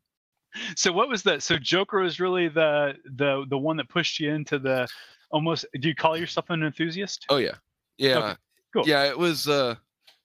So 0.76 0.92
what 0.92 1.08
was 1.08 1.22
that? 1.24 1.42
So 1.42 1.56
Joker 1.58 2.00
was 2.00 2.20
really 2.20 2.48
the 2.48 2.94
the 3.16 3.44
the 3.48 3.58
one 3.58 3.76
that 3.76 3.88
pushed 3.88 4.18
you 4.20 4.32
into 4.32 4.58
the 4.58 4.88
almost. 5.30 5.66
Do 5.80 5.88
you 5.88 5.94
call 5.94 6.16
yourself 6.16 6.50
an 6.50 6.62
enthusiast? 6.62 7.26
Oh 7.28 7.36
yeah, 7.36 7.54
yeah, 7.98 8.34
cool. 8.72 8.86
yeah. 8.88 9.04
It 9.04 9.18
was 9.18 9.46
uh, 9.48 9.74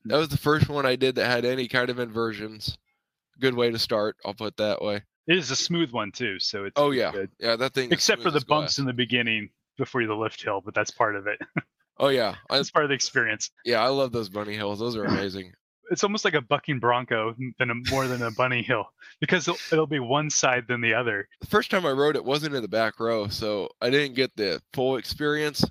that 0.06 0.18
was 0.18 0.30
the 0.30 0.38
first 0.38 0.70
one 0.70 0.86
I 0.86 0.96
did 0.96 1.16
that 1.16 1.26
had 1.30 1.46
any 1.46 1.68
kind 1.68 1.90
of 1.90 2.00
inversions. 2.00 2.78
Good 3.40 3.54
way 3.54 3.70
to 3.72 3.80
start. 3.80 4.16
I'll 4.26 4.34
put 4.34 4.48
it 4.50 4.58
that 4.58 4.82
way. 4.82 5.02
It 5.28 5.38
is 5.38 5.52
a 5.52 5.56
smooth 5.56 5.92
one 5.92 6.12
too. 6.12 6.40
So 6.40 6.66
it's 6.66 6.74
Oh 6.76 6.92
yeah, 6.92 7.12
good. 7.12 7.32
yeah. 7.40 7.56
That 7.56 7.74
thing. 7.74 7.92
except 7.92 8.22
for 8.22 8.32
the 8.32 8.40
bumps 8.40 8.76
glass. 8.76 8.78
in 8.80 8.86
the 8.86 8.94
beginning 8.94 9.50
before 9.78 10.06
the 10.06 10.14
lift 10.16 10.42
hill, 10.44 10.62
but 10.64 10.74
that's 10.74 10.92
part 10.92 11.16
of 11.16 11.28
it. 11.28 11.40
Oh 12.00 12.10
yeah, 12.10 12.36
That's 12.50 12.72
part 12.72 12.86
of 12.86 12.90
the 12.90 12.96
experience. 12.96 13.52
yeah. 13.66 13.82
I 13.84 13.88
love 13.90 14.12
those 14.12 14.30
bunny 14.30 14.56
hills. 14.56 14.80
Those 14.80 14.96
are 14.96 15.06
amazing. 15.06 15.54
It's 15.94 16.04
almost 16.04 16.26
like 16.26 16.34
a 16.34 16.42
bucking 16.42 16.80
bronco 16.80 17.34
than 17.60 17.70
a, 17.70 17.76
more 17.90 18.08
than 18.08 18.22
a 18.24 18.32
bunny 18.32 18.62
hill 18.62 18.86
because 19.22 19.48
it'll, 19.48 19.60
it'll 19.72 19.88
be 19.88 20.00
one 20.00 20.30
side 20.30 20.66
than 20.68 20.82
the 20.82 20.94
other. 20.94 21.30
the 21.40 21.48
first 21.48 21.72
time 21.72 21.86
I 21.86 21.92
rode 21.92 22.16
it 22.18 22.26
wasn't 22.26 22.56
in 22.56 22.62
the 22.62 22.68
back 22.68 23.00
row, 23.00 23.28
so 23.28 23.70
I 23.80 23.90
didn't 23.90 24.16
get 24.16 24.36
the 24.36 24.62
full 24.74 24.98
experience. 24.98 25.64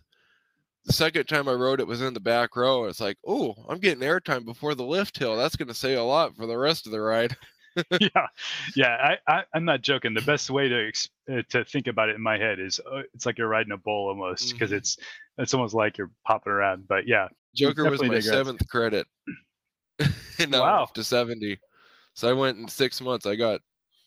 The 0.85 0.93
second 0.93 1.27
time 1.27 1.49
I 1.49 1.53
rode 1.53 1.81
it 1.81 1.87
was 1.87 2.01
in 2.03 2.15
the 2.15 2.21
back 2.21 2.57
row. 2.57 2.85
It's 2.87 3.01
like, 3.01 3.17
oh, 3.27 3.55
I'm 3.69 3.79
getting 3.79 4.03
airtime 4.03 4.45
before 4.45 4.75
the 4.75 4.83
lift 4.85 5.19
hill. 5.19 5.37
That's 5.37 5.55
going 5.57 5.69
to 5.69 5.75
say 5.75 5.95
a 5.95 6.03
lot 6.03 6.35
for 6.37 6.47
the 6.47 6.57
rest 6.59 6.87
of 6.87 6.93
the 6.93 7.01
ride. 7.01 7.37
yeah, 8.01 8.27
yeah. 8.77 9.17
I, 9.29 9.33
I 9.33 9.45
I'm 9.55 9.65
not 9.65 9.81
joking. 9.81 10.13
The 10.13 10.21
best 10.21 10.51
way 10.51 10.69
to 10.69 10.89
ex- 10.89 11.09
uh, 11.33 11.41
to 11.51 11.65
think 11.65 11.87
about 11.87 12.11
it 12.11 12.17
in 12.17 12.21
my 12.21 12.37
head 12.37 12.61
is 12.61 12.79
uh, 12.81 13.01
it's 13.15 13.25
like 13.25 13.39
you're 13.39 13.49
riding 13.49 13.73
a 13.73 13.79
bull 13.79 14.09
almost 14.09 14.53
because 14.53 14.71
Mhm. 14.73 14.77
it's 14.77 14.99
it's 15.39 15.55
almost 15.55 15.73
like 15.73 15.97
you're 15.97 16.11
popping 16.27 16.53
around. 16.53 16.87
But 16.87 17.09
yeah, 17.09 17.29
Joker 17.55 17.89
was 17.91 18.01
my 18.03 18.09
digress. 18.09 18.27
seventh 18.27 18.69
credit, 18.69 19.07
and 20.39 20.51
now 20.51 20.63
Wow. 20.63 20.83
up 20.85 20.95
to 20.95 21.05
seventy. 21.05 21.59
So 22.15 22.29
I 22.29 22.33
went 22.33 22.59
in 22.59 22.69
six 22.69 23.01
months. 23.01 23.27
I 23.27 23.37
got 23.37 23.61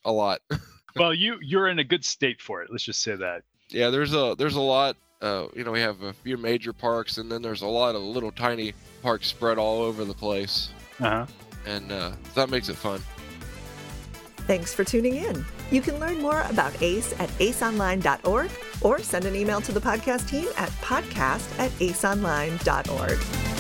a 0.06 0.12
lot. 0.12 0.42
well, 0.96 1.14
you 1.14 1.38
you're 1.42 1.68
in 1.68 1.80
a 1.80 1.84
good 1.84 2.06
state 2.06 2.42
for 2.42 2.62
it. 2.62 2.70
Let's 2.72 2.84
just 2.84 3.02
say 3.02 3.16
that. 3.16 3.42
yeah, 3.70 3.90
there's 3.90 4.14
a 4.14 4.36
there's 4.38 4.56
a 4.56 4.62
lot. 4.62 4.96
Uh, 5.22 5.48
you 5.56 5.64
know, 5.64 5.72
we 5.72 5.80
have 5.80 6.02
a 6.04 6.14
few 6.14 6.38
major 6.38 6.74
parks, 6.74 7.18
and 7.18 7.32
then 7.32 7.42
there's 7.42 7.62
a 7.62 7.68
lot 7.68 7.96
of 7.96 8.02
little 8.02 8.32
tiny 8.32 8.74
parks 9.02 9.28
spread 9.28 9.58
all 9.58 9.82
over 9.82 10.04
the 10.06 10.14
place, 10.14 10.70
Uh 11.00 11.10
huh. 11.10 11.26
and 11.66 11.92
uh, 11.92 12.12
that 12.36 12.50
makes 12.50 12.70
it 12.70 12.76
fun. 12.76 13.02
Thanks 14.46 14.74
for 14.76 14.84
tuning 14.84 15.16
in. 15.16 15.44
You 15.72 15.82
can 15.82 16.00
learn 16.00 16.22
more 16.22 16.42
about 16.44 16.80
ACE 16.84 17.14
at 17.20 17.30
aceonline.org 17.40 18.52
or 18.82 19.00
send 19.00 19.26
an 19.26 19.36
email 19.36 19.60
to 19.62 19.72
the 19.72 19.80
podcast 19.82 20.30
team 20.30 20.48
at 20.58 20.70
podcast 20.82 21.58
at 21.60 21.72
aceonline.org. 21.80 23.55